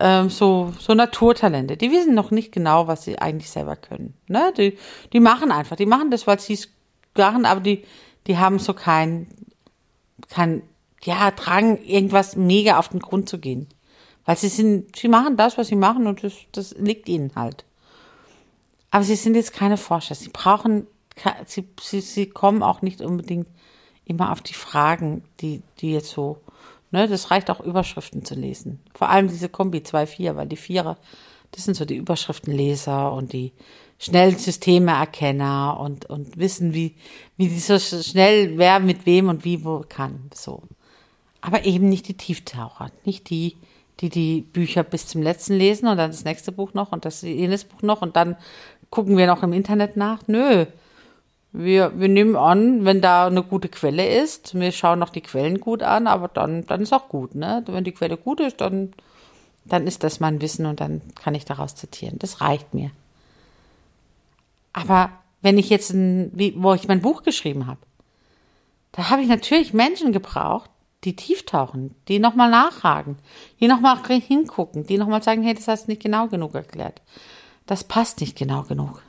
ähm, 0.00 0.28
so, 0.28 0.72
so 0.78 0.94
Naturtalente. 0.94 1.76
Die 1.76 1.90
wissen 1.90 2.14
noch 2.14 2.30
nicht 2.30 2.52
genau, 2.52 2.86
was 2.86 3.04
sie 3.04 3.18
eigentlich 3.18 3.50
selber 3.50 3.76
können. 3.76 4.14
Ne? 4.28 4.52
Die, 4.56 4.76
die 5.12 5.20
machen 5.20 5.50
einfach, 5.50 5.76
die 5.76 5.86
machen 5.86 6.10
das, 6.10 6.26
weil 6.26 6.40
sie 6.40 6.54
es 6.54 6.68
machen, 7.16 7.46
aber 7.46 7.60
die, 7.60 7.84
die 8.26 8.38
haben 8.38 8.58
so 8.58 8.74
kein, 8.74 9.28
kein, 10.28 10.62
ja, 11.02 11.30
Drang, 11.30 11.78
irgendwas 11.82 12.36
mega 12.36 12.78
auf 12.78 12.88
den 12.88 13.00
Grund 13.00 13.28
zu 13.28 13.38
gehen. 13.38 13.68
Weil 14.24 14.36
sie 14.36 14.48
sind, 14.48 14.96
sie 14.96 15.08
machen 15.08 15.36
das, 15.36 15.58
was 15.58 15.68
sie 15.68 15.76
machen 15.76 16.06
und 16.06 16.24
das, 16.24 16.32
das 16.52 16.74
liegt 16.78 17.08
ihnen 17.08 17.32
halt. 17.36 17.64
Aber 18.90 19.04
sie 19.04 19.16
sind 19.16 19.34
jetzt 19.34 19.52
keine 19.52 19.76
Forscher. 19.76 20.14
Sie 20.14 20.30
brauchen, 20.30 20.86
sie, 21.46 21.68
sie, 21.80 22.00
sie 22.00 22.26
kommen 22.26 22.62
auch 22.62 22.82
nicht 22.82 23.00
unbedingt 23.00 23.48
immer 24.04 24.32
auf 24.32 24.42
die 24.42 24.54
Fragen, 24.54 25.24
die, 25.40 25.62
die 25.78 25.92
jetzt 25.92 26.10
so 26.10 26.40
Ne, 26.94 27.08
das 27.08 27.32
reicht 27.32 27.50
auch 27.50 27.58
Überschriften 27.58 28.24
zu 28.24 28.36
lesen. 28.36 28.78
Vor 28.94 29.08
allem 29.08 29.26
diese 29.26 29.48
Kombi 29.48 29.78
2-4, 29.78 30.36
weil 30.36 30.46
die 30.46 30.54
Vierer, 30.54 30.96
das 31.50 31.64
sind 31.64 31.74
so 31.74 31.84
die 31.84 31.96
Überschriftenleser 31.96 33.12
und 33.12 33.32
die 33.32 33.52
schnell 33.98 34.38
Systemeerkenner 34.38 35.76
und, 35.80 36.08
und 36.08 36.38
wissen, 36.38 36.72
wie, 36.72 36.94
wie 37.36 37.48
die 37.48 37.58
so 37.58 37.80
schnell 37.80 38.58
wer 38.58 38.78
mit 38.78 39.06
wem 39.06 39.28
und 39.28 39.44
wie 39.44 39.64
wo 39.64 39.84
kann. 39.88 40.30
So. 40.32 40.62
Aber 41.40 41.64
eben 41.64 41.88
nicht 41.88 42.06
die 42.06 42.16
Tieftaucher, 42.16 42.92
nicht 43.04 43.28
die, 43.28 43.56
die 43.98 44.08
die 44.08 44.42
Bücher 44.42 44.84
bis 44.84 45.08
zum 45.08 45.20
letzten 45.20 45.54
lesen 45.54 45.88
und 45.88 45.96
dann 45.96 46.12
das 46.12 46.22
nächste 46.22 46.52
Buch 46.52 46.74
noch 46.74 46.92
und 46.92 47.04
das 47.04 47.22
jenes 47.22 47.64
Buch 47.64 47.82
noch 47.82 48.02
und 48.02 48.14
dann 48.14 48.36
gucken 48.90 49.16
wir 49.16 49.26
noch 49.26 49.42
im 49.42 49.52
Internet 49.52 49.96
nach. 49.96 50.20
Nö, 50.28 50.66
wir, 51.56 51.98
wir 52.00 52.08
nehmen 52.08 52.34
an, 52.34 52.84
wenn 52.84 53.00
da 53.00 53.28
eine 53.28 53.44
gute 53.44 53.68
Quelle 53.68 54.06
ist, 54.22 54.58
wir 54.58 54.72
schauen 54.72 54.98
noch 54.98 55.10
die 55.10 55.20
Quellen 55.20 55.60
gut 55.60 55.84
an, 55.84 56.08
aber 56.08 56.26
dann, 56.26 56.66
dann 56.66 56.82
ist 56.82 56.92
auch 56.92 57.08
gut, 57.08 57.36
ne? 57.36 57.62
Wenn 57.66 57.84
die 57.84 57.92
Quelle 57.92 58.16
gut 58.16 58.40
ist, 58.40 58.60
dann, 58.60 58.92
dann 59.64 59.86
ist 59.86 60.02
das 60.02 60.18
mein 60.18 60.40
Wissen 60.40 60.66
und 60.66 60.80
dann 60.80 61.00
kann 61.14 61.36
ich 61.36 61.44
daraus 61.44 61.76
zitieren. 61.76 62.18
Das 62.18 62.40
reicht 62.40 62.74
mir. 62.74 62.90
Aber 64.72 65.10
wenn 65.42 65.56
ich 65.56 65.70
jetzt, 65.70 65.92
ein, 65.92 66.32
wie, 66.34 66.54
wo 66.60 66.74
ich 66.74 66.88
mein 66.88 67.00
Buch 67.00 67.22
geschrieben 67.22 67.68
habe, 67.68 67.80
da 68.90 69.08
habe 69.10 69.22
ich 69.22 69.28
natürlich 69.28 69.72
Menschen 69.72 70.12
gebraucht, 70.12 70.70
die 71.04 71.14
tief 71.14 71.46
tauchen, 71.46 71.94
die 72.08 72.18
nochmal 72.18 72.50
nachfragen, 72.50 73.16
die 73.60 73.68
nochmal 73.68 73.98
hingucken, 74.08 74.86
die 74.86 74.98
nochmal 74.98 75.22
sagen, 75.22 75.44
hey, 75.44 75.54
das 75.54 75.68
hast 75.68 75.86
du 75.86 75.92
nicht 75.92 76.02
genau 76.02 76.26
genug 76.26 76.56
erklärt. 76.56 77.00
Das 77.66 77.84
passt 77.84 78.20
nicht 78.20 78.36
genau 78.36 78.62
genug. 78.62 79.02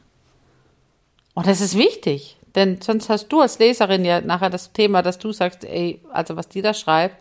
Und 1.35 1.47
das 1.47 1.61
ist 1.61 1.77
wichtig, 1.77 2.37
denn 2.55 2.81
sonst 2.81 3.09
hast 3.09 3.27
du 3.27 3.41
als 3.41 3.59
Leserin 3.59 4.05
ja 4.05 4.21
nachher 4.21 4.49
das 4.49 4.71
Thema, 4.71 5.01
dass 5.01 5.19
du 5.19 5.31
sagst, 5.33 5.65
ey, 5.65 6.01
also 6.11 6.37
was 6.37 6.47
die 6.47 6.61
da 6.61 6.73
schreibt, 6.73 7.17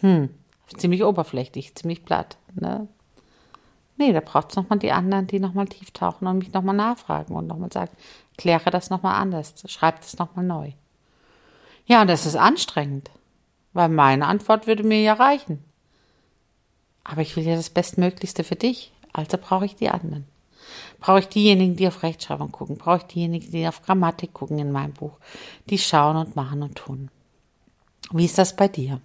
hm, 0.00 0.30
ziemlich 0.78 1.02
oberflächlich, 1.02 1.74
ziemlich 1.74 2.04
platt, 2.04 2.38
ne? 2.54 2.88
Nee, 3.98 4.12
da 4.12 4.20
braucht 4.20 4.50
es 4.50 4.56
nochmal 4.56 4.78
die 4.78 4.92
anderen, 4.92 5.26
die 5.26 5.40
nochmal 5.40 5.66
tief 5.66 5.90
tauchen 5.90 6.28
und 6.28 6.38
mich 6.38 6.52
nochmal 6.52 6.76
nachfragen 6.76 7.34
und 7.34 7.46
nochmal 7.46 7.72
sagen, 7.72 7.92
kläre 8.36 8.70
das 8.70 8.90
nochmal 8.90 9.20
anders, 9.20 9.54
schreib 9.66 10.02
das 10.02 10.18
nochmal 10.18 10.44
neu. 10.44 10.72
Ja, 11.86 12.02
und 12.02 12.08
das 12.08 12.26
ist 12.26 12.36
anstrengend, 12.36 13.10
weil 13.72 13.88
meine 13.88 14.26
Antwort 14.26 14.66
würde 14.66 14.84
mir 14.84 15.00
ja 15.00 15.14
reichen. 15.14 15.64
Aber 17.04 17.22
ich 17.22 17.36
will 17.36 17.44
ja 17.44 17.56
das 17.56 17.70
Bestmöglichste 17.70 18.44
für 18.44 18.56
dich, 18.56 18.92
also 19.12 19.38
brauche 19.38 19.64
ich 19.64 19.76
die 19.76 19.88
anderen. 19.88 20.26
Brauche 21.06 21.20
ich 21.20 21.28
diejenigen, 21.28 21.76
die 21.76 21.86
auf 21.86 22.02
Rechtschreibung 22.02 22.50
gucken? 22.50 22.78
Brauche 22.78 22.96
ich 22.96 23.04
diejenigen, 23.04 23.52
die 23.52 23.68
auf 23.68 23.80
Grammatik 23.80 24.32
gucken 24.32 24.58
in 24.58 24.72
meinem 24.72 24.92
Buch? 24.92 25.20
Die 25.70 25.78
schauen 25.78 26.16
und 26.16 26.34
machen 26.34 26.64
und 26.64 26.74
tun. 26.74 27.10
Wie 28.10 28.24
ist 28.24 28.38
das 28.38 28.56
bei 28.56 28.66
dir? 28.66 29.00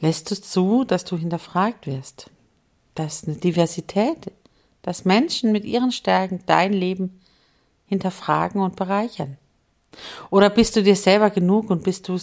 Lässt 0.00 0.30
du 0.30 0.40
zu, 0.40 0.84
dass 0.84 1.04
du 1.04 1.18
hinterfragt 1.18 1.86
wirst? 1.86 2.30
Dass 2.94 3.24
eine 3.24 3.36
Diversität, 3.36 4.32
dass 4.80 5.04
Menschen 5.04 5.52
mit 5.52 5.66
ihren 5.66 5.92
Stärken 5.92 6.40
dein 6.46 6.72
Leben 6.72 7.20
hinterfragen 7.84 8.62
und 8.62 8.76
bereichern? 8.76 9.36
Oder 10.30 10.48
bist 10.48 10.74
du 10.74 10.82
dir 10.82 10.96
selber 10.96 11.28
genug 11.28 11.68
und 11.68 11.82
bist 11.82 12.08
du 12.08 12.16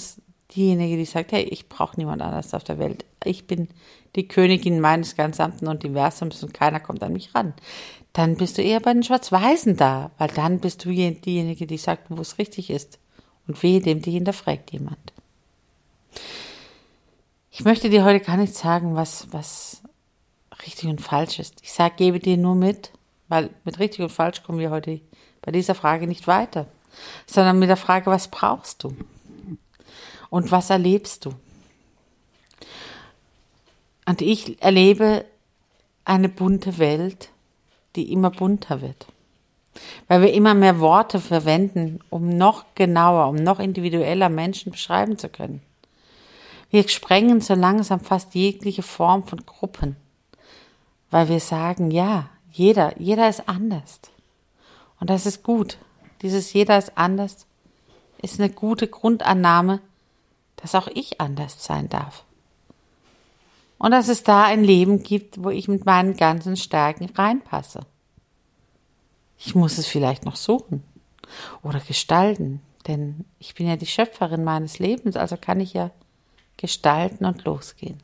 diejenige, 0.57 0.97
die 0.97 1.05
sagt, 1.05 1.31
hey, 1.31 1.43
ich 1.43 1.69
brauche 1.69 1.97
niemand 1.97 2.21
anders 2.21 2.53
auf 2.53 2.63
der 2.63 2.79
Welt. 2.79 3.05
ich 3.23 3.47
bin 3.47 3.69
die 4.15 4.27
Königin 4.27 4.79
meines 4.79 5.15
gesamten 5.15 5.67
Universums 5.67 6.43
und 6.43 6.53
keiner 6.53 6.79
kommt 6.79 7.03
an 7.03 7.13
mich 7.13 7.35
ran. 7.35 7.53
Dann 8.13 8.35
bist 8.35 8.57
du 8.57 8.63
eher 8.63 8.79
bei 8.79 8.93
den 8.93 9.03
Schwarz-Weißen 9.03 9.77
da, 9.77 10.11
weil 10.17 10.29
dann 10.29 10.59
bist 10.59 10.83
du 10.83 10.89
diejenige, 10.89 11.67
die 11.67 11.77
sagt, 11.77 12.05
wo 12.09 12.19
es 12.19 12.39
richtig 12.39 12.71
ist. 12.71 12.97
Und 13.47 13.61
wehe 13.61 13.79
dem, 13.79 14.01
die 14.01 14.11
hinterfragt 14.11 14.71
jemand. 14.71 15.13
Ich 17.51 17.63
möchte 17.63 17.89
dir 17.89 18.03
heute 18.03 18.25
gar 18.25 18.37
nicht 18.37 18.55
sagen, 18.55 18.95
was, 18.95 19.27
was 19.31 19.81
richtig 20.65 20.89
und 20.89 21.01
falsch 21.01 21.39
ist. 21.39 21.55
Ich 21.61 21.71
sage, 21.71 21.95
gebe 21.95 22.19
dir 22.19 22.37
nur 22.37 22.55
mit, 22.55 22.91
weil 23.27 23.51
mit 23.63 23.79
richtig 23.79 24.01
und 24.01 24.11
falsch 24.11 24.43
kommen 24.43 24.59
wir 24.59 24.71
heute 24.71 24.99
bei 25.41 25.51
dieser 25.51 25.75
Frage 25.75 26.07
nicht 26.07 26.27
weiter, 26.27 26.67
sondern 27.25 27.59
mit 27.59 27.69
der 27.69 27.77
Frage, 27.77 28.07
was 28.07 28.29
brauchst 28.29 28.83
du? 28.83 28.95
Und 30.29 30.51
was 30.51 30.69
erlebst 30.69 31.25
du? 31.25 31.33
Und 34.05 34.21
ich 34.21 34.61
erlebe 34.61 35.25
eine 36.05 36.29
bunte 36.29 36.77
Welt, 36.77 37.29
die 37.95 38.11
immer 38.11 38.31
bunter 38.31 38.81
wird. 38.81 39.07
Weil 40.07 40.21
wir 40.21 40.33
immer 40.33 40.53
mehr 40.53 40.79
Worte 40.79 41.19
verwenden, 41.19 41.99
um 42.09 42.29
noch 42.29 42.65
genauer, 42.75 43.27
um 43.27 43.35
noch 43.35 43.59
individueller 43.59 44.29
Menschen 44.29 44.71
beschreiben 44.71 45.17
zu 45.17 45.29
können. 45.29 45.61
Wir 46.69 46.87
sprengen 46.87 47.41
so 47.41 47.53
langsam 47.53 47.99
fast 47.99 48.33
jegliche 48.35 48.83
Form 48.83 49.25
von 49.25 49.45
Gruppen, 49.45 49.95
weil 51.11 51.29
wir 51.29 51.39
sagen, 51.39 51.91
ja, 51.91 52.29
jeder, 52.51 52.99
jeder 52.99 53.29
ist 53.29 53.47
anders. 53.47 53.99
Und 54.99 55.09
das 55.09 55.25
ist 55.25 55.43
gut. 55.43 55.77
Dieses 56.21 56.51
jeder 56.53 56.77
ist 56.77 56.97
anders 56.97 57.45
ist 58.21 58.39
eine 58.39 58.49
gute 58.49 58.87
Grundannahme, 58.87 59.79
dass 60.57 60.75
auch 60.75 60.87
ich 60.87 61.21
anders 61.21 61.63
sein 61.63 61.89
darf. 61.89 62.23
Und 63.77 63.91
dass 63.91 64.07
es 64.07 64.23
da 64.23 64.43
ein 64.43 64.63
Leben 64.63 65.03
gibt, 65.03 65.43
wo 65.43 65.49
ich 65.49 65.67
mit 65.67 65.85
meinen 65.85 66.17
ganzen 66.17 66.57
Stärken 66.57 67.05
reinpasse. 67.05 67.81
Ich 69.37 69.55
muss 69.55 69.77
es 69.77 69.87
vielleicht 69.87 70.25
noch 70.25 70.35
suchen 70.35 70.83
oder 71.61 71.79
gestalten, 71.79 72.61
denn 72.87 73.25
ich 73.39 73.53
bin 73.53 73.67
ja 73.67 73.75
die 73.75 73.85
Schöpferin 73.85 74.43
meines 74.43 74.79
Lebens, 74.79 75.15
also 75.15 75.37
kann 75.37 75.59
ich 75.59 75.73
ja 75.73 75.91
gestalten 76.57 77.25
und 77.25 77.43
losgehen. 77.43 77.99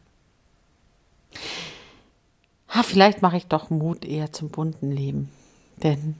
Ha, 2.69 2.83
vielleicht 2.83 3.21
mache 3.21 3.37
ich 3.37 3.47
doch 3.47 3.69
Mut 3.69 4.05
eher 4.05 4.31
zum 4.31 4.49
bunten 4.49 4.91
Leben, 4.91 5.31
denn 5.77 6.15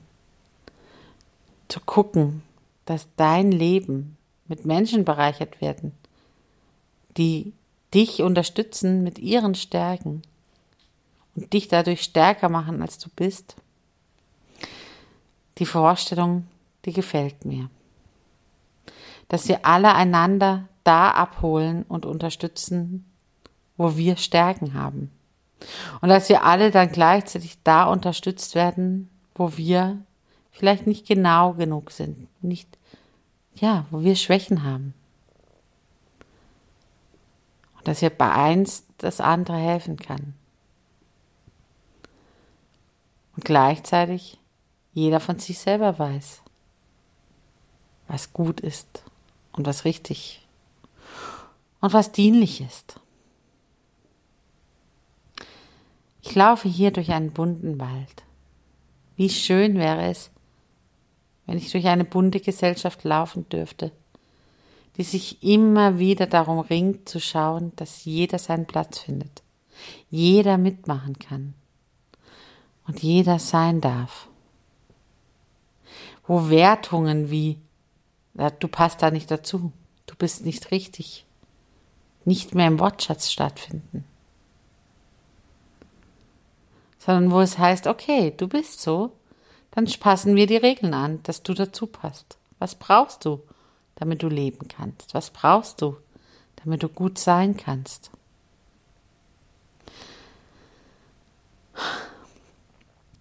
zu 1.67 1.79
gucken, 1.79 2.43
dass 2.85 3.07
dein 3.15 3.51
Leben 3.51 4.17
mit 4.47 4.65
Menschen 4.65 5.05
bereichert 5.05 5.61
werden, 5.61 5.93
die 7.17 7.53
dich 7.93 8.21
unterstützen 8.21 9.03
mit 9.03 9.19
ihren 9.19 9.55
Stärken 9.55 10.23
und 11.35 11.53
dich 11.53 11.67
dadurch 11.67 12.01
stärker 12.01 12.49
machen, 12.49 12.81
als 12.81 12.97
du 12.97 13.09
bist, 13.15 13.55
die 15.57 15.65
Vorstellung, 15.65 16.47
die 16.85 16.93
gefällt 16.93 17.45
mir. 17.45 17.69
Dass 19.27 19.47
wir 19.47 19.65
alle 19.65 19.93
einander 19.95 20.67
da 20.83 21.11
abholen 21.11 21.83
und 21.83 22.05
unterstützen, 22.05 23.05
wo 23.77 23.95
wir 23.95 24.17
Stärken 24.17 24.73
haben. 24.73 25.11
Und 26.01 26.09
dass 26.09 26.29
wir 26.29 26.43
alle 26.43 26.71
dann 26.71 26.91
gleichzeitig 26.91 27.57
da 27.63 27.85
unterstützt 27.85 28.53
werden, 28.55 29.09
wo 29.35 29.55
wir 29.57 29.97
vielleicht 30.51 30.87
nicht 30.87 31.07
genau 31.07 31.53
genug 31.53 31.91
sind, 31.91 32.27
nicht, 32.43 32.77
ja, 33.55 33.85
wo 33.89 34.01
wir 34.01 34.15
Schwächen 34.15 34.63
haben. 34.63 34.93
Dass 37.83 38.01
wir 38.01 38.09
bei 38.09 38.31
eins 38.31 38.85
das 38.97 39.19
andere 39.19 39.57
helfen 39.57 39.97
kann. 39.97 40.33
Und 43.35 43.45
gleichzeitig 43.45 44.39
jeder 44.93 45.19
von 45.19 45.39
sich 45.39 45.59
selber 45.59 45.97
weiß, 45.97 46.41
was 48.07 48.31
gut 48.31 48.61
ist 48.61 49.03
und 49.53 49.65
was 49.65 49.85
richtig 49.85 50.47
und 51.81 51.93
was 51.93 52.11
dienlich 52.11 52.61
ist. 52.61 52.99
Ich 56.21 56.35
laufe 56.35 56.69
hier 56.69 56.91
durch 56.91 57.11
einen 57.11 57.31
bunten 57.31 57.79
Wald. 57.79 58.23
Wie 59.15 59.29
schön 59.29 59.75
wäre 59.75 60.05
es, 60.09 60.31
wenn 61.45 61.57
ich 61.57 61.71
durch 61.71 61.87
eine 61.87 62.05
bunte 62.05 62.39
Gesellschaft 62.39 63.03
laufen 63.03 63.49
dürfte, 63.49 63.91
die 64.97 65.03
sich 65.03 65.43
immer 65.43 65.97
wieder 65.99 66.27
darum 66.27 66.59
ringt 66.59 67.09
zu 67.09 67.19
schauen, 67.19 67.71
dass 67.75 68.05
jeder 68.05 68.39
seinen 68.39 68.65
Platz 68.65 68.99
findet, 68.99 69.41
jeder 70.09 70.57
mitmachen 70.57 71.17
kann 71.19 71.53
und 72.85 73.01
jeder 73.01 73.39
sein 73.39 73.81
darf 73.81 74.27
wo 76.25 76.49
Wertungen 76.49 77.29
wie 77.29 77.59
du 78.59 78.67
passt 78.67 79.01
da 79.01 79.11
nicht 79.11 79.29
dazu, 79.29 79.71
du 80.07 80.15
bist 80.15 80.45
nicht 80.45 80.71
richtig, 80.71 81.25
nicht 82.25 82.55
mehr 82.55 82.67
im 82.67 82.79
Wortschatz 82.79 83.29
stattfinden. 83.29 84.05
Sondern 86.97 87.31
wo 87.31 87.41
es 87.41 87.57
heißt, 87.57 87.85
okay, 87.85 88.33
du 88.35 88.47
bist 88.47 88.81
so, 88.81 89.11
dann 89.71 89.85
passen 89.99 90.35
wir 90.35 90.47
die 90.47 90.57
Regeln 90.57 90.93
an, 90.93 91.21
dass 91.23 91.43
du 91.43 91.53
dazu 91.53 91.85
passt. 91.85 92.37
Was 92.59 92.75
brauchst 92.75 93.25
du, 93.25 93.41
damit 94.03 94.21
du 94.21 94.27
leben 94.27 94.67
kannst? 94.67 95.13
Was 95.13 95.29
brauchst 95.29 95.81
du, 95.81 95.95
damit 96.57 96.83
du 96.83 96.89
gut 96.89 97.17
sein 97.17 97.55
kannst? 97.55 98.11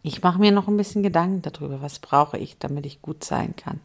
Ich 0.02 0.22
mache 0.22 0.40
mir 0.40 0.50
noch 0.50 0.66
ein 0.66 0.76
bisschen 0.76 1.04
Gedanken 1.04 1.40
darüber, 1.40 1.80
was 1.80 2.00
brauche 2.00 2.36
ich, 2.36 2.58
damit 2.58 2.84
ich 2.84 3.00
gut 3.00 3.22
sein 3.22 3.54
kann. 3.54 3.78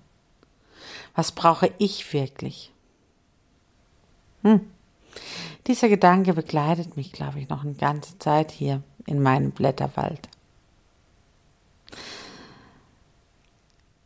Was 1.14 1.32
brauche 1.32 1.72
ich 1.78 2.14
wirklich? 2.14 2.74
Hm. 4.42 4.62
Dieser 5.68 5.90
Gedanke 5.90 6.34
begleitet 6.34 6.98
mich, 6.98 7.12
glaube 7.12 7.40
ich, 7.40 7.48
noch 7.48 7.64
eine 7.64 7.76
ganze 7.76 8.18
Zeit 8.18 8.50
hier 8.50 8.82
in 9.06 9.22
meinem 9.22 9.52
Blätterwald. 9.52 10.28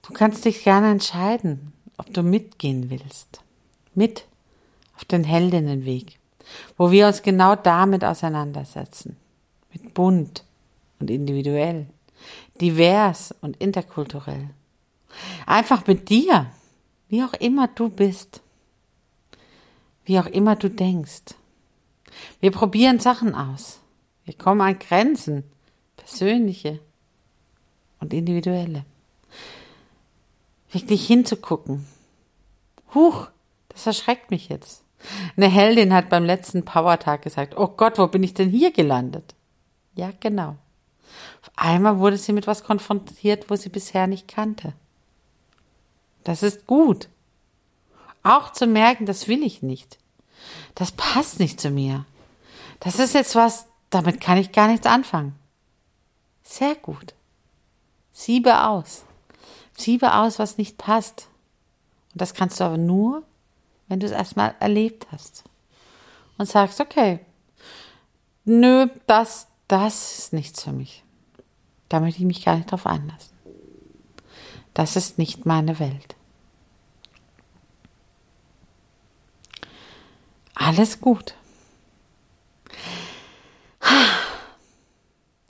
Du 0.01 0.11
kannst 0.11 0.43
dich 0.43 0.65
gerne 0.65 0.91
entscheiden, 0.91 1.71
ob 2.01 2.13
du 2.13 2.23
mitgehen 2.23 2.89
willst. 2.89 3.41
Mit 3.93 4.25
auf 4.95 5.05
den 5.05 5.23
Heldinnenweg, 5.23 6.19
wo 6.77 6.91
wir 6.91 7.07
uns 7.07 7.21
genau 7.21 7.55
damit 7.55 8.03
auseinandersetzen. 8.03 9.17
Mit 9.71 9.93
bunt 9.93 10.43
und 10.99 11.09
individuell 11.09 11.85
divers 12.59 13.33
und 13.41 13.57
interkulturell. 13.57 14.49
Einfach 15.45 15.85
mit 15.87 16.09
dir, 16.09 16.47
wie 17.09 17.23
auch 17.23 17.33
immer 17.33 17.67
du 17.67 17.89
bist, 17.89 18.41
wie 20.05 20.19
auch 20.19 20.27
immer 20.27 20.55
du 20.55 20.69
denkst. 20.69 21.35
Wir 22.39 22.51
probieren 22.51 22.99
Sachen 22.99 23.35
aus. 23.35 23.79
Wir 24.25 24.35
kommen 24.35 24.61
an 24.61 24.79
Grenzen, 24.79 25.43
persönliche 25.97 26.79
und 27.99 28.13
individuelle. 28.13 28.85
Wirklich 30.71 31.05
hinzugucken. 31.05 31.85
Huch, 32.93 33.27
das 33.69 33.85
erschreckt 33.87 34.31
mich 34.31 34.49
jetzt. 34.49 34.83
Eine 35.35 35.47
Heldin 35.47 35.93
hat 35.93 36.09
beim 36.09 36.25
letzten 36.25 36.63
Powertag 36.63 37.23
gesagt, 37.23 37.57
oh 37.57 37.67
Gott, 37.67 37.97
wo 37.97 38.07
bin 38.07 38.23
ich 38.23 38.33
denn 38.33 38.49
hier 38.49 38.71
gelandet? 38.71 39.35
Ja, 39.95 40.11
genau. 40.19 40.57
Auf 41.41 41.51
einmal 41.55 41.99
wurde 41.99 42.17
sie 42.17 42.33
mit 42.33 42.47
was 42.47 42.63
konfrontiert, 42.63 43.49
wo 43.49 43.55
sie 43.55 43.69
bisher 43.69 44.07
nicht 44.07 44.27
kannte. 44.27 44.73
Das 46.23 46.43
ist 46.43 46.67
gut. 46.67 47.09
Auch 48.23 48.51
zu 48.51 48.67
merken, 48.67 49.05
das 49.05 49.27
will 49.27 49.43
ich 49.43 49.63
nicht. 49.63 49.97
Das 50.75 50.91
passt 50.91 51.39
nicht 51.39 51.59
zu 51.59 51.69
mir. 51.69 52.05
Das 52.79 52.99
ist 52.99 53.13
jetzt 53.13 53.35
was, 53.35 53.67
damit 53.89 54.21
kann 54.21 54.37
ich 54.37 54.51
gar 54.51 54.67
nichts 54.67 54.85
anfangen. 54.85 55.35
Sehr 56.43 56.75
gut. 56.75 57.13
Siebe 58.11 58.65
aus. 58.65 59.03
Siebe 59.83 60.15
aus, 60.15 60.39
was 60.39 60.57
nicht 60.57 60.77
passt. 60.77 61.27
Und 62.13 62.21
das 62.21 62.33
kannst 62.33 62.59
du 62.59 62.63
aber 62.63 62.77
nur, 62.77 63.23
wenn 63.87 63.99
du 63.99 64.05
es 64.05 64.11
erstmal 64.11 64.55
erlebt 64.59 65.07
hast. 65.11 65.43
Und 66.37 66.47
sagst, 66.47 66.81
okay, 66.81 67.19
nö, 68.45 68.87
das, 69.07 69.47
das 69.67 70.17
ist 70.17 70.33
nichts 70.33 70.63
für 70.63 70.71
mich. 70.71 71.03
Da 71.89 71.99
möchte 71.99 72.21
ich 72.21 72.25
mich 72.25 72.43
gar 72.43 72.55
nicht 72.55 72.71
drauf 72.71 72.85
einlassen. 72.85 73.35
Das 74.73 74.95
ist 74.95 75.17
nicht 75.17 75.45
meine 75.45 75.79
Welt. 75.79 76.15
Alles 80.55 81.01
gut. 81.01 81.35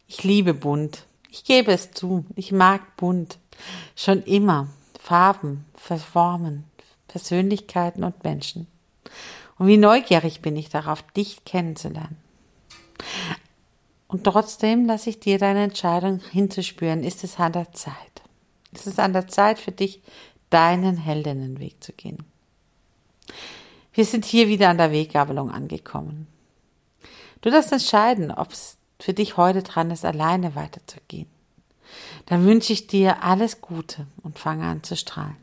Ich 0.08 0.24
liebe 0.24 0.54
bunt. 0.54 1.06
Ich 1.30 1.44
gebe 1.44 1.72
es 1.72 1.92
zu. 1.92 2.26
Ich 2.36 2.52
mag 2.52 2.98
bunt. 2.98 3.38
Schon 3.96 4.24
immer. 4.24 4.68
Farben, 5.00 5.66
Formen, 5.76 6.66
Persönlichkeiten 7.08 8.04
und 8.04 8.24
Menschen. 8.24 8.68
Und 9.58 9.68
wie 9.68 9.78
neugierig 9.78 10.42
bin 10.42 10.56
ich 10.56 10.70
darauf, 10.70 11.02
dich 11.14 11.44
kennenzulernen. 11.44 12.18
Und 14.08 14.26
trotzdem 14.26 14.86
lasse 14.86 15.10
ich 15.10 15.20
dir 15.20 15.38
deine 15.38 15.64
Entscheidung 15.64 16.20
hinzuspüren, 16.32 17.04
ist 17.04 17.24
es 17.24 17.40
an 17.40 17.54
der 17.54 17.72
Zeit. 17.74 17.96
Ist 18.74 18.88
es 18.88 19.00
an 19.00 19.14
der 19.14 19.28
Zeit 19.28 19.60
für 19.60 19.72
dich, 19.72 20.02
deinen 20.50 20.98
Heldinnenweg 20.98 21.84
zu 21.84 21.94
gehen. 21.94 22.24
Wir 23.94 24.06
sind 24.06 24.26
hier 24.26 24.48
wieder 24.48 24.70
an 24.70 24.78
der 24.78 24.92
Weggabelung 24.92 25.50
angekommen. 25.50 26.28
Du 27.42 27.50
darfst 27.50 27.72
entscheiden, 27.72 28.32
ob 28.32 28.52
es 28.52 28.78
für 29.00 29.14
dich 29.14 29.38
heute 29.38 29.64
dran 29.64 29.92
ist, 29.92 30.06
alleine 30.06 30.56
weiterzugehen. 30.56 31.28
Dann 32.32 32.46
wünsche 32.46 32.72
ich 32.72 32.88
dir 32.88 33.26
alles 33.26 33.60
Gute 33.60 34.08
und 34.24 34.40
fange 34.40 34.66
an 34.66 34.84
zu 34.84 34.96
strahlen. 34.96 35.36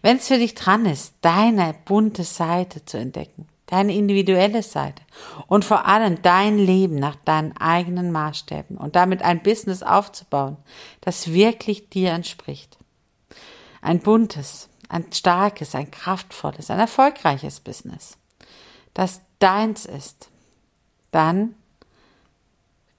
Wenn 0.00 0.18
es 0.18 0.28
für 0.28 0.38
dich 0.38 0.54
dran 0.54 0.86
ist, 0.86 1.14
deine 1.22 1.74
bunte 1.86 2.22
Seite 2.22 2.84
zu 2.84 2.98
entdecken, 2.98 3.48
deine 3.66 3.92
individuelle 3.92 4.62
Seite 4.62 5.02
und 5.48 5.64
vor 5.64 5.86
allem 5.86 6.22
dein 6.22 6.56
Leben 6.56 7.00
nach 7.00 7.16
deinen 7.16 7.56
eigenen 7.56 8.12
Maßstäben 8.12 8.76
und 8.76 8.94
damit 8.94 9.22
ein 9.22 9.42
Business 9.42 9.82
aufzubauen, 9.82 10.56
das 11.00 11.32
wirklich 11.32 11.88
dir 11.88 12.12
entspricht. 12.12 12.78
Ein 13.82 13.98
buntes, 13.98 14.68
ein 14.88 15.12
starkes, 15.12 15.74
ein 15.74 15.90
kraftvolles, 15.90 16.70
ein 16.70 16.78
erfolgreiches 16.78 17.58
Business, 17.58 18.18
das 18.94 19.20
deins 19.40 19.84
ist. 19.84 20.30
Dann 21.10 21.56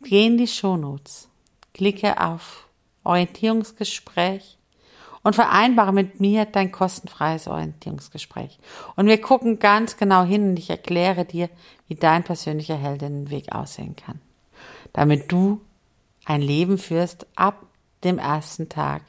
geh 0.02 0.26
in 0.26 0.38
die 0.38 0.48
Shownotes, 0.48 1.27
klicke 1.78 2.20
auf 2.20 2.68
Orientierungsgespräch 3.04 4.58
und 5.24 5.36
vereinbare 5.36 5.94
mit 5.94 6.20
mir 6.20 6.46
dein 6.46 6.72
kostenfreies 6.72 7.48
Orientierungsgespräch. 7.48 8.60
Und 8.96 9.08
wir 9.08 9.22
gucken 9.22 9.60
ganz 9.60 9.98
genau 9.98 10.24
hin 10.24 10.50
und 10.50 10.60
ich 10.60 10.70
erkläre 10.70 11.26
dir, 11.26 11.50
wie 11.88 11.96
dein 11.96 12.24
persönlicher 12.24 12.76
Heldinnenweg 12.76 13.54
aussehen 13.54 13.96
kann. 13.96 14.20
Damit 14.94 15.32
du 15.32 15.62
ein 16.26 16.42
Leben 16.42 16.78
führst 16.78 17.28
ab 17.36 17.66
dem 18.04 18.20
ersten 18.20 18.70
Tag, 18.70 19.04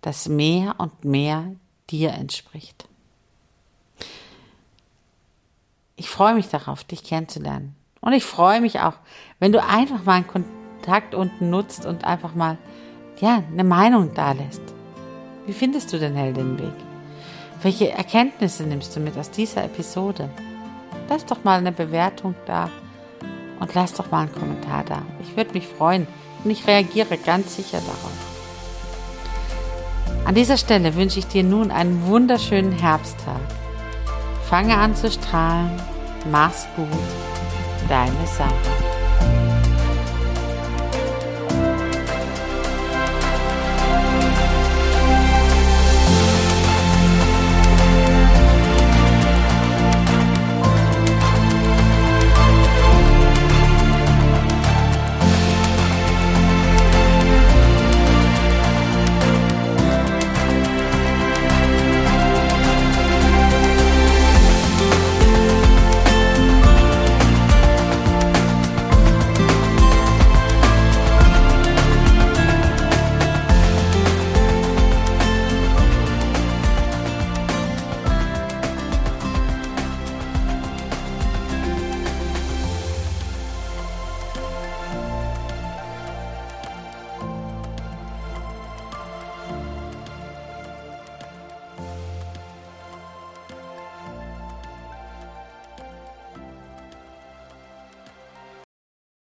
das 0.00 0.28
mehr 0.28 0.74
und 0.78 1.04
mehr 1.04 1.52
dir 1.90 2.12
entspricht. 2.12 2.88
Ich 5.96 6.08
freue 6.08 6.34
mich 6.34 6.48
darauf, 6.48 6.84
dich 6.84 7.02
kennenzulernen. 7.04 7.74
Und 8.00 8.12
ich 8.12 8.24
freue 8.24 8.60
mich 8.60 8.80
auch, 8.80 8.94
wenn 9.40 9.52
du 9.52 9.62
einfach 9.62 10.04
mal 10.04 10.14
einen 10.14 10.26
Kontakt 10.86 11.16
unten 11.16 11.50
nutzt 11.50 11.84
und 11.84 12.04
einfach 12.04 12.36
mal, 12.36 12.58
ja, 13.18 13.42
eine 13.52 13.64
Meinung 13.64 14.14
da 14.14 14.30
lässt. 14.30 14.62
Wie 15.44 15.52
findest 15.52 15.92
du 15.92 15.98
den 15.98 16.14
Heldinnenweg? 16.14 16.72
Welche 17.60 17.90
Erkenntnisse 17.90 18.62
nimmst 18.62 18.94
du 18.94 19.00
mit 19.00 19.18
aus 19.18 19.32
dieser 19.32 19.64
Episode? 19.64 20.28
Lass 21.08 21.26
doch 21.26 21.42
mal 21.42 21.58
eine 21.58 21.72
Bewertung 21.72 22.36
da 22.46 22.70
und 23.58 23.74
lass 23.74 23.94
doch 23.94 24.12
mal 24.12 24.20
einen 24.20 24.32
Kommentar 24.32 24.84
da. 24.84 25.02
Ich 25.20 25.36
würde 25.36 25.54
mich 25.54 25.66
freuen 25.66 26.06
und 26.44 26.52
ich 26.52 26.68
reagiere 26.68 27.18
ganz 27.18 27.56
sicher 27.56 27.78
darauf. 27.78 28.12
An 30.24 30.36
dieser 30.36 30.56
Stelle 30.56 30.94
wünsche 30.94 31.18
ich 31.18 31.26
dir 31.26 31.42
nun 31.42 31.72
einen 31.72 32.06
wunderschönen 32.06 32.70
Herbsttag. 32.70 33.40
Fange 34.48 34.76
an 34.76 34.94
zu 34.94 35.10
strahlen. 35.10 35.72
Mach's 36.30 36.68
gut. 36.76 36.86
Deine 37.88 38.26
Sarah. 38.26 38.85